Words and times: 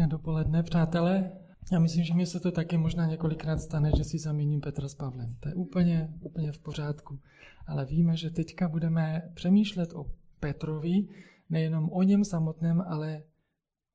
Pěkné 0.00 0.10
dopoledne, 0.10 0.62
přátelé. 0.62 1.32
Já 1.72 1.78
myslím, 1.78 2.04
že 2.04 2.14
mi 2.14 2.26
se 2.26 2.40
to 2.40 2.50
taky 2.52 2.78
možná 2.78 3.06
několikrát 3.06 3.58
stane, 3.58 3.90
že 3.96 4.04
si 4.04 4.18
zaměním 4.18 4.60
Petra 4.60 4.88
s 4.88 4.94
Pavlem. 4.94 5.36
To 5.40 5.48
je 5.48 5.54
úplně, 5.54 6.14
úplně 6.20 6.52
v 6.52 6.58
pořádku. 6.58 7.18
Ale 7.66 7.84
víme, 7.84 8.16
že 8.16 8.30
teďka 8.30 8.68
budeme 8.68 9.30
přemýšlet 9.34 9.92
o 9.92 10.06
Petrovi, 10.40 11.08
nejenom 11.50 11.90
o 11.92 12.02
něm 12.02 12.24
samotném, 12.24 12.80
ale 12.80 13.22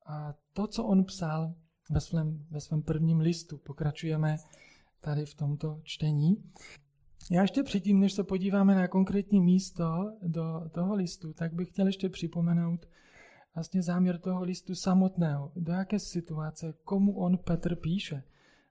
a 0.06 0.34
to, 0.52 0.66
co 0.66 0.84
on 0.84 1.04
psal 1.04 1.54
ve 1.90 2.00
svém, 2.00 2.46
ve 2.50 2.60
svém 2.60 2.82
prvním 2.82 3.20
listu. 3.20 3.58
Pokračujeme 3.58 4.36
tady 5.00 5.26
v 5.26 5.34
tomto 5.34 5.80
čtení. 5.82 6.36
Já 7.30 7.42
ještě 7.42 7.62
předtím, 7.62 8.00
než 8.00 8.12
se 8.12 8.24
podíváme 8.24 8.74
na 8.74 8.88
konkrétní 8.88 9.40
místo 9.40 10.12
do 10.22 10.70
toho 10.72 10.94
listu, 10.94 11.32
tak 11.32 11.54
bych 11.54 11.68
chtěl 11.68 11.86
ještě 11.86 12.08
připomenout, 12.08 12.86
vlastně 13.56 13.82
záměr 13.82 14.18
toho 14.18 14.44
listu 14.44 14.74
samotného, 14.74 15.52
do 15.56 15.72
jaké 15.72 15.98
situace, 15.98 16.74
komu 16.84 17.18
on 17.18 17.38
Petr 17.38 17.76
píše. 17.76 18.22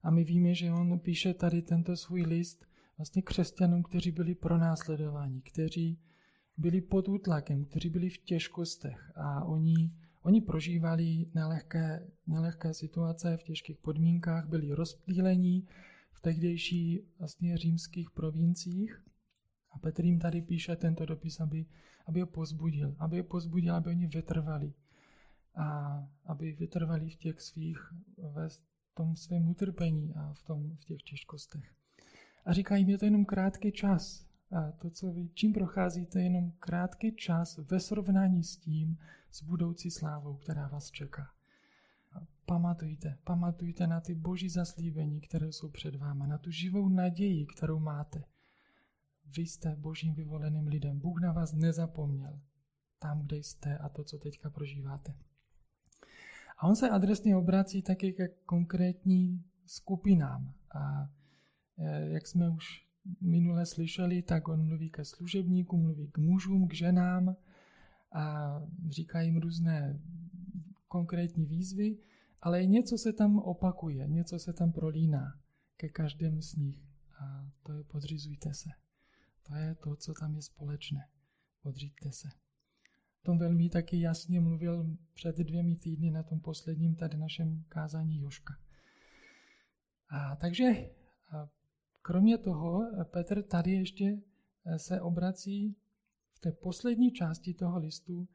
A 0.03 0.11
my 0.11 0.23
víme, 0.23 0.53
že 0.53 0.71
on 0.71 0.99
píše 0.99 1.33
tady 1.33 1.61
tento 1.61 1.97
svůj 1.97 2.21
list 2.21 2.65
vlastně 2.97 3.21
křesťanům, 3.21 3.83
kteří 3.83 4.11
byli 4.11 4.35
pronásledováni, 4.35 5.41
kteří 5.41 5.99
byli 6.57 6.81
pod 6.81 7.09
útlakem, 7.09 7.65
kteří 7.65 7.89
byli 7.89 8.09
v 8.09 8.17
těžkostech 8.17 9.11
a 9.15 9.45
oni, 9.45 9.91
oni 10.21 10.41
prožívali 10.41 11.25
nelehké, 11.33 12.07
nelehké 12.27 12.73
situace 12.73 13.37
v 13.37 13.43
těžkých 13.43 13.77
podmínkách, 13.77 14.47
byli 14.47 14.71
rozptýlení 14.71 15.67
v 16.11 16.21
tehdejší 16.21 17.01
vlastně 17.19 17.57
římských 17.57 18.11
provinciích. 18.11 19.01
A 19.75 19.79
Petr 19.79 20.05
jim 20.05 20.19
tady 20.19 20.41
píše 20.41 20.75
tento 20.75 21.05
dopis, 21.05 21.39
aby 21.39 21.65
aby 22.05 22.19
je 22.19 22.25
pozbudil, 22.25 22.95
aby 22.99 23.17
je 23.17 23.23
pozbudil, 23.23 23.75
aby 23.75 23.89
oni 23.89 24.07
vytrvali 24.07 24.73
a 25.55 25.99
aby 26.25 26.51
vytrvali 26.51 27.09
v 27.09 27.15
těch 27.15 27.41
svých, 27.41 27.93
ve 28.17 28.47
tom 28.93 29.15
svém 29.15 29.49
utrpení 29.49 30.15
a 30.15 30.33
v, 30.33 30.43
tom, 30.43 30.75
v 30.75 30.85
těch 30.85 31.01
těžkostech. 31.01 31.75
A 32.45 32.53
říká 32.53 32.75
jim, 32.75 32.89
je 32.89 32.97
to 32.97 33.05
jenom 33.05 33.25
krátký 33.25 33.71
čas. 33.71 34.25
A 34.51 34.71
to, 34.71 34.89
co 34.89 35.11
vy, 35.11 35.29
čím 35.33 35.53
procházíte, 35.53 36.19
je 36.19 36.23
jenom 36.23 36.51
krátký 36.51 37.15
čas 37.15 37.57
ve 37.57 37.79
srovnání 37.79 38.43
s 38.43 38.57
tím, 38.57 38.97
s 39.31 39.43
budoucí 39.43 39.91
slávou, 39.91 40.35
která 40.35 40.67
vás 40.67 40.91
čeká. 40.91 41.29
A 42.13 42.27
pamatujte, 42.45 43.17
pamatujte 43.23 43.87
na 43.87 44.01
ty 44.01 44.15
boží 44.15 44.49
zaslíbení, 44.49 45.21
které 45.21 45.47
jsou 45.47 45.69
před 45.69 45.95
váma, 45.95 46.27
na 46.27 46.37
tu 46.37 46.51
živou 46.51 46.89
naději, 46.89 47.45
kterou 47.45 47.79
máte. 47.79 48.23
Vy 49.37 49.41
jste 49.41 49.75
božím 49.75 50.13
vyvoleným 50.13 50.67
lidem. 50.67 50.99
Bůh 50.99 51.21
na 51.21 51.31
vás 51.31 51.53
nezapomněl 51.53 52.39
tam, 52.99 53.21
kde 53.21 53.37
jste 53.37 53.77
a 53.77 53.89
to, 53.89 54.03
co 54.03 54.17
teďka 54.17 54.49
prožíváte. 54.49 55.15
A 56.57 56.67
on 56.67 56.75
se 56.75 56.89
adresně 56.89 57.35
obrací 57.35 57.81
taky 57.81 58.13
ke 58.13 58.27
konkrétní 58.27 59.43
skupinám. 59.65 60.53
A 60.75 61.09
e, 61.77 62.09
jak 62.09 62.27
jsme 62.27 62.49
už 62.49 62.87
minule 63.21 63.65
slyšeli, 63.65 64.21
tak 64.21 64.47
on 64.47 64.67
mluví 64.67 64.89
ke 64.89 65.05
služebníkům, 65.05 65.81
mluví 65.81 66.07
k 66.07 66.17
mužům, 66.17 66.67
k 66.67 66.73
ženám 66.73 67.35
a 68.11 68.55
říká 68.89 69.21
jim 69.21 69.37
různé 69.37 69.99
konkrétní 70.87 71.45
výzvy, 71.45 71.97
ale 72.41 72.65
něco 72.65 72.97
se 72.97 73.13
tam 73.13 73.39
opakuje, 73.39 74.07
něco 74.07 74.39
se 74.39 74.53
tam 74.53 74.71
prolíná 74.71 75.39
ke 75.77 75.89
každému 75.89 76.41
z 76.41 76.55
nich. 76.55 76.79
A 77.21 77.51
to 77.63 77.73
je 77.73 77.83
podřizujte 77.83 78.53
se. 78.53 78.69
To 79.47 79.55
je 79.55 79.75
to, 79.75 79.95
co 79.95 80.13
tam 80.13 80.35
je 80.35 80.41
společné. 80.41 81.09
Podříďte 81.61 82.11
se. 82.11 82.27
O 83.21 83.25
tom 83.25 83.37
velmi 83.37 83.69
taky 83.69 83.99
jasně 83.99 84.39
mluvil 84.41 84.97
před 85.13 85.37
dvěmi 85.37 85.75
týdny 85.75 86.11
na 86.11 86.23
tom 86.23 86.39
posledním 86.39 86.95
tady 86.95 87.17
našem 87.17 87.63
kázání 87.69 88.19
Joška. 88.19 88.53
A 90.09 90.35
takže 90.35 90.63
a 91.31 91.49
kromě 92.01 92.37
toho 92.37 92.81
Petr 93.03 93.43
tady 93.43 93.71
ještě 93.71 94.05
e, 94.05 94.79
se 94.79 95.01
obrací 95.01 95.75
v 96.33 96.39
té 96.39 96.51
poslední 96.51 97.11
části 97.11 97.53
toho 97.53 97.79
listu 97.79 98.27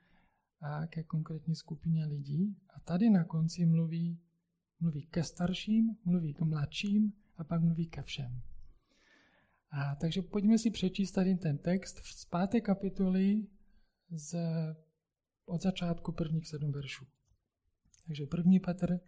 a 0.60 0.86
ke 0.86 1.02
konkrétní 1.02 1.54
skupině 1.54 2.06
lidí. 2.06 2.56
A 2.74 2.80
tady 2.80 3.10
na 3.10 3.24
konci 3.24 3.66
mluví, 3.66 4.20
mluví 4.80 5.06
ke 5.06 5.24
starším, 5.24 5.96
mluví 6.04 6.34
k 6.34 6.40
mladším 6.40 7.12
a 7.36 7.44
pak 7.44 7.62
mluví 7.62 7.86
ke 7.86 8.02
všem. 8.02 8.42
A, 9.70 9.94
takže 9.94 10.22
pojďme 10.22 10.58
si 10.58 10.70
přečíst 10.70 11.12
tady 11.12 11.34
ten 11.34 11.58
text 11.58 11.96
z 12.04 12.24
páté 12.24 12.60
kapitoly 12.60 13.46
z, 14.10 14.36
od 15.44 15.62
začátku 15.62 16.12
prvních 16.12 16.48
sedm 16.48 16.72
veršů. 16.72 17.06
Takže 18.06 18.26
první 18.26 18.60
Petr, 18.60 19.00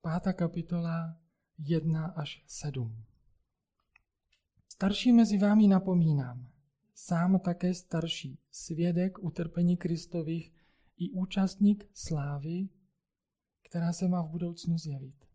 pátá 0.00 0.32
kapitola 0.32 1.20
1 1.58 2.06
až 2.06 2.44
7. 2.46 3.04
Starší 4.68 5.12
mezi 5.12 5.38
vámi 5.38 5.68
napomínám, 5.68 6.52
sám 6.94 7.38
také 7.38 7.74
starší, 7.74 8.38
svědek 8.50 9.18
utrpení 9.18 9.76
Kristových 9.76 10.52
i 10.96 11.10
účastník 11.10 11.90
slávy, 11.94 12.68
která 13.62 13.92
se 13.92 14.08
má 14.08 14.22
v 14.22 14.30
budoucnu 14.30 14.78
zjevit. 14.78 15.27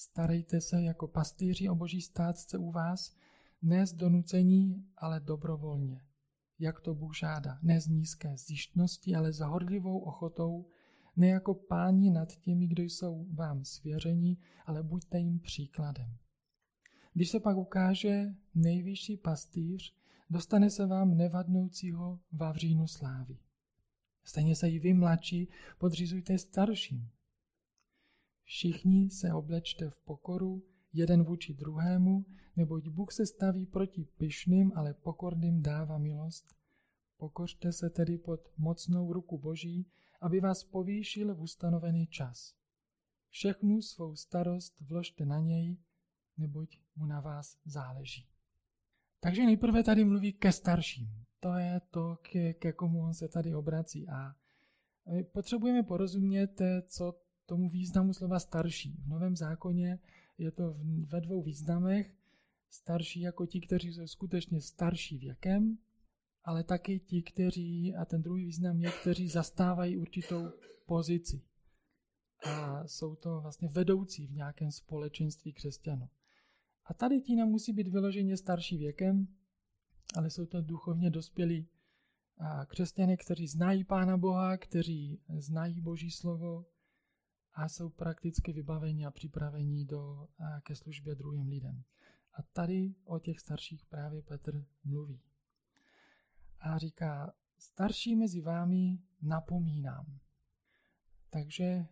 Starejte 0.00 0.60
se 0.60 0.82
jako 0.82 1.08
pastýři 1.08 1.68
o 1.68 1.74
boží 1.74 2.00
státce 2.00 2.58
u 2.58 2.70
vás, 2.70 3.16
ne 3.62 3.86
z 3.86 3.92
donucení, 3.92 4.86
ale 4.96 5.20
dobrovolně, 5.20 6.00
jak 6.58 6.80
to 6.80 6.94
Bůh 6.94 7.16
žádá, 7.16 7.58
ne 7.62 7.80
z 7.80 7.86
nízké 7.86 8.36
zjištnosti, 8.36 9.14
ale 9.14 9.32
s 9.32 9.40
horlivou 9.40 9.98
ochotou, 9.98 10.66
ne 11.16 11.28
jako 11.28 11.54
páni 11.54 12.10
nad 12.10 12.36
těmi, 12.36 12.66
kdo 12.66 12.82
jsou 12.82 13.26
vám 13.34 13.64
svěření, 13.64 14.38
ale 14.66 14.82
buďte 14.82 15.18
jim 15.18 15.40
příkladem. 15.40 16.16
Když 17.12 17.30
se 17.30 17.40
pak 17.40 17.56
ukáže 17.56 18.34
nejvyšší 18.54 19.16
pastýř, 19.16 19.94
dostane 20.30 20.70
se 20.70 20.86
vám 20.86 21.16
nevadnoucího 21.16 22.20
vavřínu 22.32 22.86
slávy. 22.86 23.38
Stejně 24.24 24.56
se 24.56 24.70
i 24.70 24.78
vy 24.78 24.94
mladší 24.94 25.48
podřizujte 25.78 26.38
starším, 26.38 27.10
Všichni 28.48 29.10
se 29.10 29.32
oblečte 29.32 29.90
v 29.90 30.00
pokoru, 30.00 30.62
jeden 30.92 31.22
vůči 31.22 31.54
druhému, 31.54 32.24
neboť 32.56 32.88
Bůh 32.88 33.12
se 33.12 33.26
staví 33.26 33.66
proti 33.66 34.04
pyšným, 34.04 34.72
ale 34.74 34.94
pokorným 34.94 35.62
dává 35.62 35.98
milost. 35.98 36.54
Pokořte 37.16 37.72
se 37.72 37.90
tedy 37.90 38.18
pod 38.18 38.40
mocnou 38.58 39.12
ruku 39.12 39.38
Boží, 39.38 39.86
aby 40.20 40.40
vás 40.40 40.64
povýšil 40.64 41.34
v 41.34 41.40
ustanovený 41.40 42.06
čas. 42.06 42.54
Všechnu 43.28 43.82
svou 43.82 44.16
starost 44.16 44.80
vložte 44.80 45.26
na 45.26 45.40
něj, 45.40 45.76
neboť 46.36 46.78
mu 46.96 47.06
na 47.06 47.20
vás 47.20 47.58
záleží. 47.64 48.28
Takže 49.20 49.46
nejprve 49.46 49.82
tady 49.82 50.04
mluví 50.04 50.32
ke 50.32 50.52
starším. 50.52 51.24
To 51.40 51.54
je 51.54 51.80
to, 51.90 52.16
ke, 52.22 52.54
ke 52.54 52.72
komu 52.72 53.02
on 53.02 53.14
se 53.14 53.28
tady 53.28 53.54
obrací. 53.54 54.08
A 54.08 54.34
potřebujeme 55.32 55.82
porozumět, 55.82 56.62
co 56.86 57.27
tomu 57.48 57.68
významu 57.68 58.12
slova 58.12 58.38
starší. 58.38 58.96
V 59.04 59.08
Novém 59.08 59.36
zákoně 59.36 59.98
je 60.38 60.50
to 60.50 60.76
ve 61.06 61.20
dvou 61.20 61.42
významech. 61.42 62.14
Starší 62.70 63.20
jako 63.20 63.46
ti, 63.46 63.60
kteří 63.60 63.92
jsou 63.92 64.06
skutečně 64.06 64.60
starší 64.60 65.18
věkem, 65.18 65.78
ale 66.44 66.64
taky 66.64 66.98
ti, 67.00 67.22
kteří, 67.22 67.94
a 67.94 68.04
ten 68.04 68.22
druhý 68.22 68.44
význam 68.44 68.80
je, 68.80 68.90
kteří 69.00 69.28
zastávají 69.28 69.96
určitou 69.96 70.50
pozici. 70.86 71.42
A 72.44 72.86
jsou 72.86 73.14
to 73.14 73.40
vlastně 73.40 73.68
vedoucí 73.68 74.26
v 74.26 74.32
nějakém 74.32 74.70
společenství 74.70 75.52
křesťanů. 75.52 76.08
A 76.84 76.94
tady 76.94 77.20
ti 77.20 77.36
musí 77.36 77.72
být 77.72 77.88
vyloženě 77.88 78.36
starší 78.36 78.78
věkem, 78.78 79.28
ale 80.16 80.30
jsou 80.30 80.46
to 80.46 80.62
duchovně 80.62 81.10
dospělí 81.10 81.68
křesťané, 82.66 83.16
kteří 83.16 83.46
znají 83.46 83.84
Pána 83.84 84.16
Boha, 84.16 84.56
kteří 84.56 85.20
znají 85.38 85.80
Boží 85.80 86.10
slovo, 86.10 86.64
a 87.58 87.68
jsou 87.68 87.88
prakticky 87.88 88.52
vybaveni 88.52 89.06
a 89.06 89.10
připraveni 89.10 89.84
do, 89.84 90.28
ke 90.62 90.76
službě 90.76 91.14
druhým 91.14 91.48
lidem. 91.48 91.84
A 92.34 92.42
tady 92.42 92.94
o 93.04 93.18
těch 93.18 93.40
starších 93.40 93.86
právě 93.86 94.22
Petr 94.22 94.66
mluví. 94.84 95.20
A 96.60 96.78
říká, 96.78 97.34
starší 97.58 98.16
mezi 98.16 98.40
vámi 98.40 98.98
napomínám. 99.22 100.18
Takže 101.30 101.86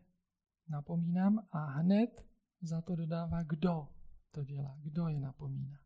napomínám 0.69 1.47
a 1.53 1.65
hned 1.65 2.27
za 2.63 2.81
to 2.81 2.97
dodává, 2.97 3.43
kdo 3.43 3.89
to 4.31 4.45
dělá, 4.45 4.79
kdo 4.83 5.09
je 5.09 5.21
napomíná. 5.21 5.79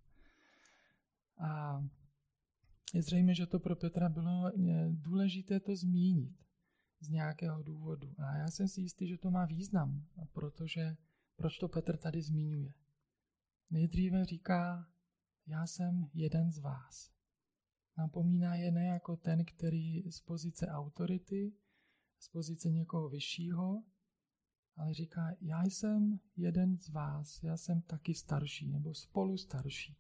A 1.39 1.83
je 2.95 3.03
zřejmé, 3.03 3.35
že 3.35 3.47
to 3.47 3.61
pro 3.61 3.77
Petra 3.77 4.09
bylo 4.09 4.53
důležité 4.91 5.61
to 5.61 5.77
zmínit 5.77 6.50
z 7.01 7.09
nějakého 7.09 7.63
důvodu. 7.63 8.15
A 8.19 8.37
já 8.37 8.51
jsem 8.51 8.69
si 8.69 8.81
jistý, 8.81 9.09
že 9.09 9.19
to 9.19 9.31
má 9.31 9.45
význam, 9.45 10.07
protože 10.33 10.97
proč 11.37 11.59
to 11.59 11.69
Petr 11.69 11.97
tady 11.97 12.23
zmiňuje? 12.23 12.73
Nejdříve 13.71 14.25
říká, 14.25 14.89
já 15.47 15.67
jsem 15.67 16.11
jeden 16.15 16.53
z 16.53 16.59
vás. 16.59 17.11
Napomíná 17.97 18.55
je 18.55 18.71
ne 18.71 18.87
jako 18.87 19.17
ten, 19.17 19.45
který 19.45 20.11
z 20.11 20.21
pozice 20.21 20.67
autority, 20.67 21.53
z 22.19 22.29
pozice 22.29 22.71
někoho 22.71 23.09
vyššího, 23.09 23.83
ale 24.77 24.95
říká, 24.95 25.31
já 25.41 25.65
jsem 25.65 26.21
jeden 26.37 26.79
z 26.79 26.89
vás, 26.89 27.43
já 27.43 27.57
jsem 27.57 27.83
taky 27.83 28.15
starší 28.15 28.71
nebo 28.71 28.95
spolu 28.95 29.37
starší. 29.37 29.97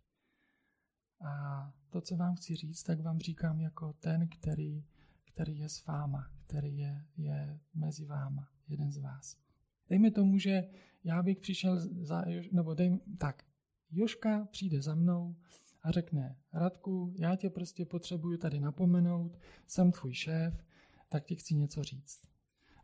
A 1.20 1.72
to, 1.90 2.00
co 2.00 2.16
vám 2.16 2.36
chci 2.36 2.56
říct, 2.56 2.82
tak 2.82 3.00
vám 3.00 3.18
říkám 3.18 3.60
jako 3.60 3.92
ten, 3.92 4.28
který, 4.28 4.84
který 5.24 5.58
je 5.58 5.68
s 5.68 5.86
váma, 5.86 6.39
který 6.50 6.78
je, 6.78 7.04
je 7.16 7.58
mezi 7.74 8.04
váma, 8.04 8.48
jeden 8.68 8.92
z 8.92 8.98
vás. 8.98 9.36
Dejme 9.88 10.10
tomu, 10.10 10.38
že 10.38 10.68
já 11.04 11.22
bych 11.22 11.38
přišel 11.38 11.80
za, 11.80 12.24
nebo 12.52 12.74
dej, 12.74 12.98
tak, 13.18 13.44
Joška 13.90 14.48
přijde 14.50 14.82
za 14.82 14.94
mnou 14.94 15.36
a 15.82 15.90
řekne, 15.90 16.36
Radku, 16.52 17.14
já 17.18 17.36
tě 17.36 17.50
prostě 17.50 17.84
potřebuju 17.84 18.38
tady 18.38 18.60
napomenout, 18.60 19.38
jsem 19.66 19.92
tvůj 19.92 20.14
šéf, 20.14 20.64
tak 21.08 21.24
ti 21.24 21.36
chci 21.36 21.54
něco 21.54 21.84
říct. 21.84 22.22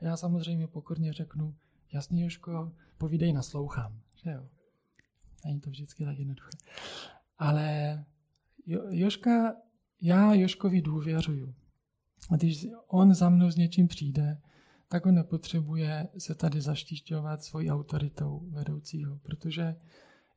A 0.00 0.04
já 0.04 0.16
samozřejmě 0.16 0.66
pokorně 0.66 1.12
řeknu, 1.12 1.54
jasný 1.92 2.20
Joško, 2.20 2.72
povídej, 2.98 3.32
naslouchám. 3.32 4.00
Že 4.24 4.30
jo? 4.30 4.48
Není 5.44 5.60
to 5.60 5.70
vždycky 5.70 6.04
tak 6.04 6.18
jednoduché. 6.18 6.50
Ale 7.38 8.04
jo, 8.66 8.82
Joška, 8.90 9.56
já 10.00 10.34
Joškovi 10.34 10.82
důvěřuju. 10.82 11.54
A 12.30 12.36
když 12.36 12.66
on 12.86 13.14
za 13.14 13.28
mnou 13.28 13.50
s 13.50 13.56
něčím 13.56 13.88
přijde, 13.88 14.40
tak 14.88 15.06
on 15.06 15.14
nepotřebuje 15.14 16.08
se 16.18 16.34
tady 16.34 16.60
zaštišťovat 16.60 17.42
svojí 17.42 17.70
autoritou 17.70 18.48
vedoucího, 18.50 19.18
protože 19.18 19.76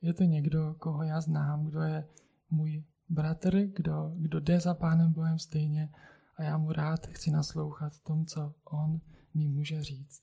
je 0.02 0.14
to 0.14 0.24
někdo, 0.24 0.76
koho 0.80 1.04
já 1.04 1.22
znám, 1.22 1.66
kdo 1.66 1.82
je 1.82 2.08
můj 2.50 2.84
bratr, 3.10 3.66
kdo, 3.66 4.12
kdo 4.16 4.40
jde 4.40 4.60
za 4.60 4.74
Pánem 4.74 5.14
Bohem 5.14 5.40
stejně 5.40 5.90
a 6.36 6.44
já 6.44 6.58
mu 6.58 6.72
rád 6.72 7.08
chci 7.08 7.32
naslouchat 7.32 8.00
tomu, 8.00 8.26
co 8.26 8.54
on 8.64 9.02
mi 9.34 9.48
může 9.48 9.84
říct. 9.84 10.22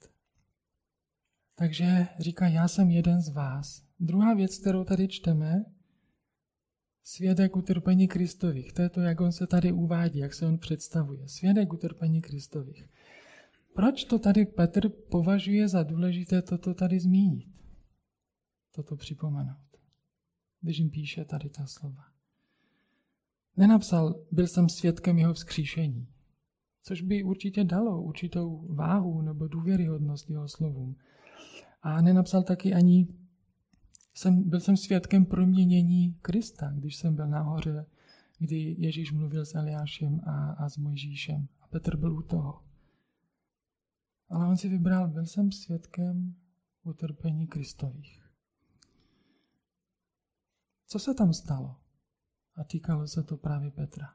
Takže 1.55 2.09
říká, 2.19 2.49
já 2.49 2.69
jsem 2.69 2.91
jeden 2.91 3.21
z 3.21 3.29
vás. 3.29 3.83
Druhá 4.01 4.35
věc, 4.35 4.59
kterou 4.59 4.85
tady 4.85 5.09
čteme, 5.09 5.65
svědek 7.07 7.57
utrpení 7.57 8.09
Kristových. 8.09 8.73
To 8.73 8.83
je 8.83 8.89
to, 8.89 9.01
jak 9.01 9.21
on 9.21 9.33
se 9.33 9.47
tady 9.47 9.73
uvádí, 9.73 10.19
jak 10.19 10.35
se 10.35 10.47
on 10.47 10.59
představuje. 10.59 11.29
Svědek 11.29 11.73
utrpení 11.73 12.21
Kristových. 12.21 12.89
Proč 13.75 14.05
to 14.05 14.19
tady 14.19 14.47
Petr 14.47 14.89
považuje 14.89 15.69
za 15.69 15.83
důležité 15.83 16.43
toto 16.43 16.75
tady 16.75 17.01
zmínit? 17.01 17.49
Toto 18.75 18.97
připomenout. 18.97 19.67
Když 20.61 20.79
jim 20.79 20.91
píše 20.91 21.25
tady 21.25 21.49
ta 21.49 21.67
slova. 21.67 22.05
Nenapsal, 23.57 24.25
byl 24.33 24.47
jsem 24.47 24.69
svědkem 24.69 25.19
jeho 25.19 25.35
vzkříšení, 25.35 26.09
což 26.83 27.03
by 27.03 27.23
určitě 27.23 27.65
dalo 27.65 28.03
určitou 28.03 28.75
váhu 28.75 29.23
nebo 29.23 29.49
důvěryhodnost 29.49 30.31
jeho 30.31 30.49
slovům. 30.49 30.97
A 31.83 32.01
nenapsal 32.01 32.43
taky 32.43 32.75
ani, 32.75 33.09
jsem, 34.17 34.49
byl 34.49 34.61
jsem 34.61 34.77
svědkem 34.77 35.27
proměnění 35.27 36.15
Krista, 36.23 36.71
když 36.73 36.97
jsem 36.97 37.17
byl 37.17 37.27
nahoře, 37.27 37.87
kdy 38.39 38.77
Ježíš 38.79 39.13
mluvil 39.13 39.47
s 39.47 39.55
Eliášem 39.55 40.21
a, 40.27 40.53
a 40.53 40.69
s 40.69 40.77
Mojžíšem. 40.77 41.49
A 41.61 41.67
Petr 41.67 41.97
byl 41.97 42.17
u 42.17 42.23
toho. 42.23 42.61
Ale 44.29 44.49
on 44.49 44.57
si 44.57 44.69
vybral, 44.69 45.09
byl 45.09 45.27
jsem 45.27 45.53
svědkem 45.53 46.35
utrpení 46.83 47.47
Kristových. 47.47 48.31
Co 50.87 50.99
se 50.99 51.15
tam 51.15 51.33
stalo? 51.33 51.77
A 52.55 52.65
týkalo 52.65 53.07
se 53.07 53.23
to 53.23 53.37
právě 53.37 53.71
Petra. 53.71 54.15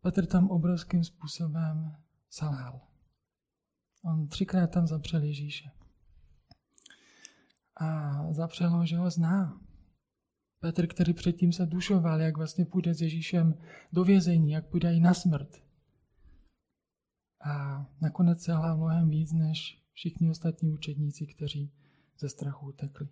Petr 0.00 0.26
tam 0.26 0.50
obrovským 0.50 1.04
způsobem 1.04 1.96
selhal. 2.30 2.80
On 4.02 4.28
třikrát 4.28 4.66
tam 4.70 4.86
zapřel 4.86 5.22
Ježíše. 5.22 5.70
A 7.78 8.12
zapřel 8.32 8.70
ho, 8.70 8.86
že 8.86 8.96
ho 8.96 9.10
zná. 9.10 9.60
Petr, 10.60 10.86
který 10.86 11.12
předtím 11.14 11.52
se 11.52 11.66
dušoval, 11.66 12.20
jak 12.20 12.36
vlastně 12.36 12.64
půjde 12.64 12.94
s 12.94 13.00
Ježíšem 13.02 13.54
do 13.92 14.04
vězení, 14.04 14.50
jak 14.50 14.66
půjde 14.66 14.94
i 14.94 15.00
na 15.00 15.14
smrt. 15.14 15.62
A 17.44 17.86
nakonec 18.00 18.42
selhal 18.42 18.76
mnohem 18.76 19.10
víc 19.10 19.32
než 19.32 19.82
všichni 19.92 20.30
ostatní 20.30 20.72
učedníci, 20.72 21.26
kteří 21.26 21.72
ze 22.18 22.28
strachu 22.28 22.66
utekli. 22.66 23.08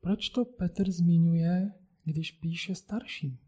Proč 0.00 0.28
to 0.28 0.44
Petr 0.44 0.90
zmiňuje, 0.90 1.72
když 2.04 2.32
píše 2.32 2.74
starším? 2.74 3.38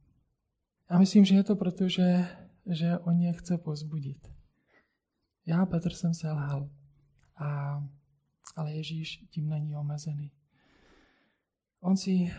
Já 0.90 0.98
myslím, 0.98 1.24
že 1.24 1.34
je 1.34 1.44
to 1.44 1.56
proto, 1.56 1.88
že, 1.88 2.26
že 2.66 2.98
on 2.98 3.20
je 3.20 3.32
chce 3.32 3.58
pozbudit. 3.58 4.28
Já, 5.46 5.66
Petr, 5.66 5.92
jsem 5.92 6.14
selhal, 6.14 6.70
a, 7.36 7.82
ale 8.56 8.72
Ježíš 8.72 9.16
tím 9.30 9.48
není 9.48 9.76
omezený. 9.76 10.32
On 11.84 11.96
si 11.96 12.30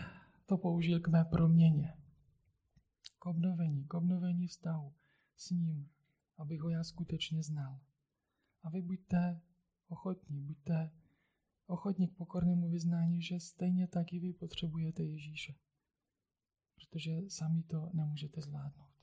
to 0.46 0.58
použil 0.58 1.00
k 1.00 1.08
mé 1.08 1.24
proměně, 1.24 1.96
k 3.18 3.26
obnovení, 3.26 3.84
k 3.84 3.94
obnovení 3.94 4.46
vztahu 4.46 4.92
s 5.36 5.50
ním, 5.50 5.88
abych 6.38 6.60
ho 6.60 6.68
já 6.68 6.84
skutečně 6.84 7.42
znal. 7.42 7.80
A 8.62 8.70
vy 8.70 8.82
buďte 8.82 9.40
ochotní, 9.88 10.40
buďte 10.40 10.90
ochotní 11.66 12.08
k 12.08 12.16
pokornému 12.16 12.68
vyznání, 12.68 13.22
že 13.22 13.40
stejně 13.40 13.88
tak 13.88 14.12
i 14.12 14.18
vy 14.18 14.32
potřebujete 14.32 15.02
Ježíše. 15.02 15.54
Protože 16.74 17.12
sami 17.28 17.62
to 17.62 17.90
nemůžete 17.94 18.40
zvládnout. 18.40 18.94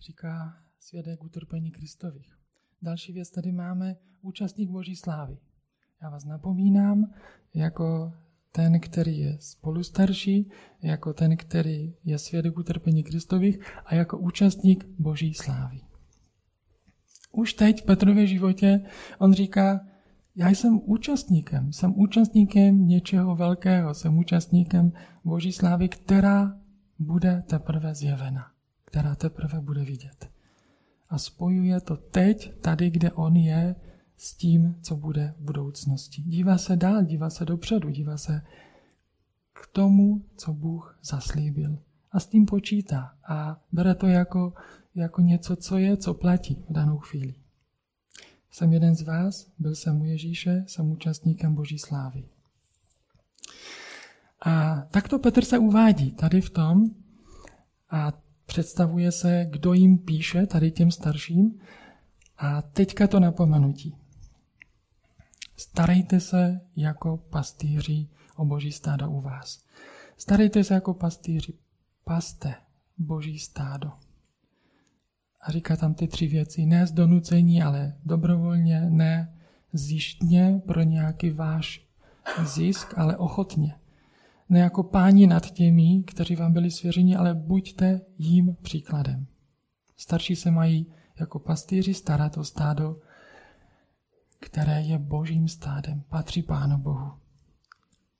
Říká 0.00 0.64
svědek 0.78 1.24
utrpení 1.24 1.70
Kristových. 1.70 2.38
Další 2.82 3.12
věc 3.12 3.30
tady 3.30 3.52
máme 3.52 3.96
účastník 4.20 4.70
Boží 4.70 4.96
slávy. 4.96 5.38
Já 6.02 6.10
vás 6.10 6.24
napomínám 6.24 7.14
jako 7.54 8.12
ten, 8.52 8.80
který 8.80 9.18
je 9.18 9.36
spolu 9.40 9.82
starší, 9.82 10.50
jako 10.82 11.12
ten, 11.12 11.36
který 11.36 11.94
je 12.04 12.18
svědek 12.18 12.58
utrpení 12.58 13.02
Kristových 13.02 13.58
a 13.86 13.94
jako 13.94 14.18
účastník 14.18 14.86
Boží 14.98 15.34
slávy. 15.34 15.80
Už 17.32 17.54
teď 17.54 17.82
v 17.82 17.86
Petrově 17.86 18.26
životě 18.26 18.80
on 19.18 19.32
říká, 19.32 19.80
já 20.36 20.48
jsem 20.48 20.80
účastníkem, 20.84 21.72
jsem 21.72 21.98
účastníkem 21.98 22.88
něčeho 22.88 23.36
velkého, 23.36 23.94
jsem 23.94 24.18
účastníkem 24.18 24.92
Boží 25.24 25.52
slávy, 25.52 25.88
která 25.88 26.58
bude 26.98 27.42
teprve 27.46 27.94
zjevena, 27.94 28.46
která 28.84 29.14
teprve 29.14 29.60
bude 29.60 29.84
vidět. 29.84 30.30
A 31.08 31.18
spojuje 31.18 31.80
to 31.80 31.96
teď, 31.96 32.60
tady, 32.60 32.90
kde 32.90 33.12
on 33.12 33.36
je, 33.36 33.74
s 34.22 34.34
tím, 34.34 34.76
co 34.82 34.96
bude 34.96 35.34
v 35.38 35.42
budoucnosti. 35.42 36.22
Dívá 36.22 36.58
se 36.58 36.76
dál, 36.76 37.04
dívá 37.04 37.30
se 37.30 37.44
dopředu, 37.44 37.90
dívá 37.90 38.16
se 38.16 38.42
k 39.52 39.66
tomu, 39.66 40.24
co 40.36 40.52
Bůh 40.52 40.98
zaslíbil. 41.02 41.78
A 42.12 42.20
s 42.20 42.26
tím 42.26 42.46
počítá 42.46 43.16
a 43.28 43.60
bere 43.72 43.94
to 43.94 44.06
jako, 44.06 44.52
jako 44.94 45.20
něco, 45.20 45.56
co 45.56 45.78
je, 45.78 45.96
co 45.96 46.14
platí 46.14 46.64
v 46.68 46.72
danou 46.72 46.98
chvíli. 46.98 47.34
Jsem 48.50 48.72
jeden 48.72 48.94
z 48.94 49.02
vás, 49.02 49.50
byl 49.58 49.74
jsem 49.74 50.00
u 50.00 50.04
Ježíše, 50.04 50.64
jsem 50.66 50.90
účastníkem 50.90 51.54
Boží 51.54 51.78
slávy. 51.78 52.24
A 54.40 54.80
takto 54.90 55.18
Petr 55.18 55.44
se 55.44 55.58
uvádí 55.58 56.12
tady 56.12 56.40
v 56.40 56.50
tom 56.50 56.90
a 57.90 58.12
představuje 58.46 59.12
se, 59.12 59.46
kdo 59.50 59.72
jim 59.72 59.98
píše, 59.98 60.46
tady 60.46 60.70
těm 60.70 60.90
starším. 60.90 61.60
A 62.38 62.62
teďka 62.62 63.06
to 63.06 63.20
napomenutí. 63.20 63.96
Starejte 65.60 66.20
se 66.20 66.60
jako 66.76 67.16
pastýři 67.16 68.08
o 68.36 68.44
boží 68.44 68.72
stáda 68.72 69.08
u 69.08 69.20
vás. 69.20 69.64
Starejte 70.16 70.64
se 70.64 70.74
jako 70.74 70.94
pastýři. 70.94 71.54
Paste 72.04 72.54
boží 72.98 73.38
stádo. 73.38 73.90
A 75.40 75.52
říká 75.52 75.76
tam 75.76 75.94
ty 75.94 76.08
tři 76.08 76.26
věci. 76.26 76.66
Ne 76.66 76.86
z 76.86 76.92
donucení, 76.92 77.62
ale 77.62 77.96
dobrovolně, 78.04 78.80
ne 78.90 79.38
zjištně 79.72 80.62
pro 80.66 80.82
nějaký 80.82 81.30
váš 81.30 81.86
zisk, 82.44 82.98
ale 82.98 83.16
ochotně. 83.16 83.74
Ne 84.48 84.58
jako 84.58 84.82
páni 84.82 85.26
nad 85.26 85.50
těmi, 85.50 86.02
kteří 86.06 86.36
vám 86.36 86.52
byli 86.52 86.70
svěřeni, 86.70 87.16
ale 87.16 87.34
buďte 87.34 88.00
jím 88.18 88.56
příkladem. 88.62 89.26
Starší 89.96 90.36
se 90.36 90.50
mají 90.50 90.86
jako 91.20 91.38
pastýři 91.38 91.94
starat 91.94 92.38
o 92.38 92.44
stádo, 92.44 92.96
které 94.40 94.82
je 94.82 94.98
božím 94.98 95.48
stádem, 95.48 96.02
patří 96.08 96.42
Pánu 96.42 96.78
Bohu. 96.78 97.12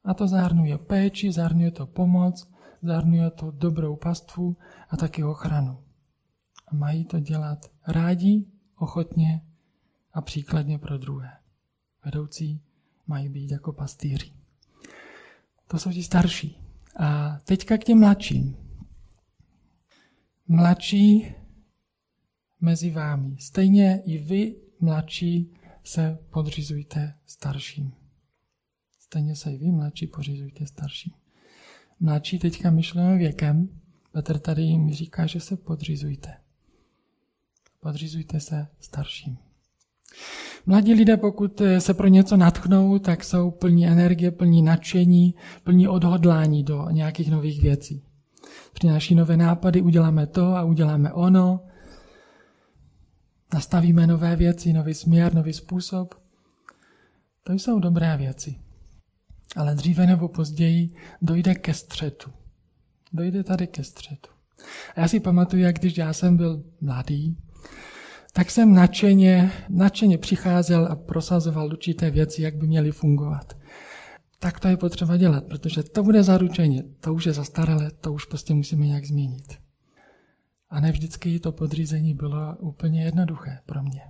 A 0.05 0.15
to 0.15 0.29
zahrnuje 0.29 0.79
péči, 0.79 1.33
zahrnuje 1.33 1.71
to 1.71 1.87
pomoc, 1.87 2.51
zahrnuje 2.83 3.31
to 3.31 3.51
dobrou 3.51 3.97
pastvu 3.97 4.57
a 4.89 4.97
taky 4.97 5.25
ochranu. 5.25 5.79
A 6.69 6.75
mají 6.75 7.05
to 7.05 7.21
dělat 7.21 7.67
rádi, 7.87 8.45
ochotně 8.77 9.43
a 10.13 10.21
příkladně 10.21 10.79
pro 10.79 10.99
druhé. 10.99 11.31
Vedoucí 12.05 12.61
mají 13.07 13.29
být 13.29 13.51
jako 13.51 13.73
pastýři. 13.73 14.33
To 15.67 15.79
jsou 15.79 15.93
ti 15.93 16.03
starší. 16.03 16.59
A 16.97 17.39
teďka 17.45 17.79
k 17.79 17.85
těm 17.85 18.01
mladším. 18.01 18.57
Mladší 20.49 21.35
mezi 22.61 22.91
vámi. 22.91 23.37
Stejně 23.39 24.03
i 24.05 24.19
vy, 24.19 24.57
mladší, 24.81 25.53
se 25.85 26.19
podřizujte 26.31 27.15
starším. 27.27 27.93
Stejně 28.99 29.37
se 29.37 29.53
i 29.53 29.59
vy, 29.59 29.71
mladší, 29.71 30.07
podřizujte 30.07 30.67
starším. 30.67 31.13
Mladší 32.01 32.39
teďka 32.39 32.71
myšleno 32.71 33.19
věkem, 33.19 33.69
Petr 34.13 34.39
tady 34.39 34.63
jim 34.63 34.91
říká, 34.91 35.27
že 35.27 35.41
se 35.41 35.57
podřizujte. 35.57 36.37
Podřizujte 37.81 38.41
se 38.41 38.67
starším. 38.81 39.39
Mladí 40.67 40.95
lidé, 40.95 41.17
pokud 41.17 41.63
se 41.79 41.95
pro 41.95 42.09
něco 42.09 42.37
natchnou, 42.37 42.99
tak 42.99 43.25
jsou 43.25 43.51
plní 43.51 43.87
energie, 43.87 44.31
plní 44.31 44.63
nadšení, 44.63 45.35
plní 45.65 45.89
odhodlání 45.89 46.65
do 46.65 46.91
nějakých 46.91 47.31
nových 47.31 47.63
věcí. 47.63 48.03
Přináší 48.73 49.15
nové 49.15 49.37
nápady, 49.37 49.83
uděláme 49.83 50.27
to 50.27 50.57
a 50.57 50.65
uděláme 50.65 51.13
ono, 51.13 51.61
nastavíme 53.55 54.07
nové 54.07 54.37
věci, 54.37 54.73
nový 54.73 54.95
směr, 54.95 55.35
nový 55.35 55.53
způsob. 55.53 56.15
To 57.43 57.53
jsou 57.53 57.79
dobré 57.79 58.17
věci. 58.17 58.55
Ale 59.57 59.75
dříve 59.75 60.07
nebo 60.07 60.29
později 60.29 60.95
dojde 61.23 61.55
ke 61.55 61.75
střetu. 61.75 62.31
Dojde 63.13 63.45
tady 63.45 63.67
ke 63.67 63.85
střetu. 63.85 64.31
A 64.97 65.01
já 65.01 65.09
si 65.09 65.21
pamatuju, 65.21 65.63
jak 65.63 65.79
když 65.79 65.97
já 65.97 66.13
jsem 66.13 66.37
byl 66.37 66.65
mladý, 66.81 67.37
tak 68.33 68.51
jsem 68.51 68.75
nadšeně, 68.75 69.53
nadšeně 69.69 70.19
přicházel 70.19 70.89
a 70.91 70.97
prosazoval 70.97 71.67
určité 71.67 72.11
věci, 72.11 72.43
jak 72.43 72.57
by 72.57 72.67
měly 72.67 72.93
fungovat. 72.93 73.55
Tak 74.39 74.61
to 74.61 74.69
je 74.69 74.77
potřeba 74.77 75.17
dělat, 75.17 75.45
protože 75.45 75.83
to 75.83 76.03
bude 76.03 76.23
zaručeně, 76.23 76.83
to 77.01 77.15
už 77.15 77.27
je 77.27 77.33
zastaralé, 77.33 77.91
to 77.91 78.13
už 78.13 78.25
prostě 78.25 78.55
musíme 78.55 78.87
nějak 78.87 79.05
změnit. 79.05 79.59
A 80.71 80.81
ne 80.81 80.93
vždycky 80.93 81.41
to 81.41 81.53
podřízení 81.53 82.15
bylo 82.15 82.57
úplně 82.57 83.05
jednoduché 83.05 83.59
pro 83.67 83.83
mě. 83.83 84.03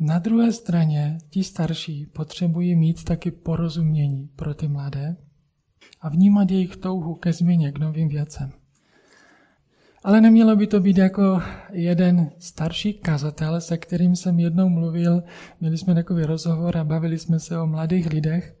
Na 0.00 0.18
druhé 0.18 0.52
straně 0.52 1.18
ti 1.30 1.44
starší 1.44 2.06
potřebují 2.06 2.76
mít 2.76 3.04
taky 3.04 3.30
porozumění 3.30 4.28
pro 4.36 4.54
ty 4.54 4.68
mladé 4.68 5.16
a 6.00 6.08
vnímat 6.08 6.50
jejich 6.50 6.76
touhu 6.76 7.14
ke 7.14 7.32
změně, 7.32 7.72
k 7.72 7.78
novým 7.78 8.08
věcem. 8.08 8.50
Ale 10.04 10.20
nemělo 10.20 10.56
by 10.56 10.66
to 10.66 10.80
být 10.80 10.98
jako 10.98 11.42
jeden 11.72 12.30
starší 12.38 12.94
kazatel, 12.94 13.60
se 13.60 13.78
kterým 13.78 14.16
jsem 14.16 14.38
jednou 14.38 14.68
mluvil, 14.68 15.22
měli 15.60 15.78
jsme 15.78 15.94
takový 15.94 16.22
rozhovor 16.22 16.76
a 16.76 16.84
bavili 16.84 17.18
jsme 17.18 17.40
se 17.40 17.58
o 17.58 17.66
mladých 17.66 18.06
lidech. 18.06 18.56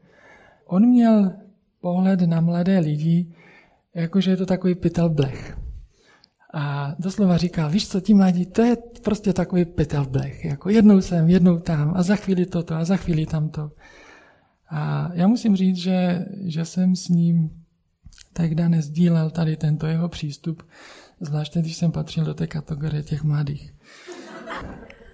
On 0.66 0.86
měl 0.86 1.32
pohled 1.80 2.20
na 2.20 2.40
mladé 2.40 2.78
lidi, 2.78 3.34
jakože 3.94 4.30
je 4.30 4.36
to 4.36 4.46
takový 4.46 4.74
pytel 4.74 5.08
blech. 5.08 5.67
A 6.54 6.94
doslova 6.98 7.36
říká, 7.36 7.68
víš 7.68 7.88
co, 7.88 8.00
ti 8.00 8.14
mladí, 8.14 8.46
to 8.46 8.62
je 8.62 8.76
prostě 9.04 9.32
takový 9.32 9.64
pytel 9.64 10.06
blech. 10.06 10.44
Jako 10.44 10.70
jednou 10.70 11.00
sem, 11.00 11.28
jednou 11.28 11.58
tam 11.58 11.92
a 11.96 12.02
za 12.02 12.16
chvíli 12.16 12.46
toto 12.46 12.74
a 12.74 12.84
za 12.84 12.96
chvíli 12.96 13.26
tamto. 13.26 13.70
A 14.70 15.10
já 15.14 15.26
musím 15.26 15.56
říct, 15.56 15.76
že, 15.76 16.26
že 16.44 16.64
jsem 16.64 16.96
s 16.96 17.08
ním 17.08 17.64
tehdy 18.32 18.68
nezdílel 18.68 19.30
tady 19.30 19.56
tento 19.56 19.86
jeho 19.86 20.08
přístup, 20.08 20.62
zvláště 21.20 21.60
když 21.60 21.76
jsem 21.76 21.92
patřil 21.92 22.24
do 22.24 22.34
té 22.34 22.46
kategorie 22.46 23.02
těch 23.02 23.22
mladých. 23.22 23.74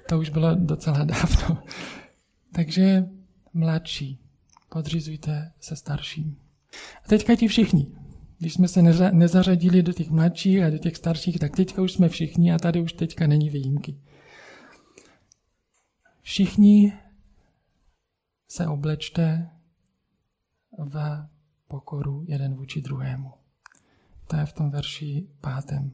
To 0.08 0.18
už 0.18 0.30
bylo 0.30 0.54
docela 0.54 1.04
dávno. 1.04 1.62
Takže 2.52 3.06
mladší, 3.54 4.20
podřizujte 4.68 5.52
se 5.60 5.76
starším. 5.76 6.36
A 7.04 7.08
teďka 7.08 7.36
ti 7.36 7.48
všichni. 7.48 8.03
Když 8.38 8.54
jsme 8.54 8.68
se 8.68 8.82
nezařadili 9.12 9.82
do 9.82 9.92
těch 9.92 10.10
mladších 10.10 10.62
a 10.62 10.70
do 10.70 10.78
těch 10.78 10.96
starších, 10.96 11.38
tak 11.38 11.56
teďka 11.56 11.82
už 11.82 11.92
jsme 11.92 12.08
všichni 12.08 12.52
a 12.52 12.58
tady 12.58 12.80
už 12.80 12.92
teďka 12.92 13.26
není 13.26 13.50
výjimky. 13.50 14.00
Všichni 16.20 16.92
se 18.48 18.66
oblečte 18.66 19.50
v 20.78 21.26
pokoru 21.68 22.24
jeden 22.28 22.54
vůči 22.54 22.82
druhému. 22.82 23.32
To 24.26 24.36
je 24.36 24.46
v 24.46 24.52
tom 24.52 24.70
verši 24.70 25.26
pátém. 25.40 25.92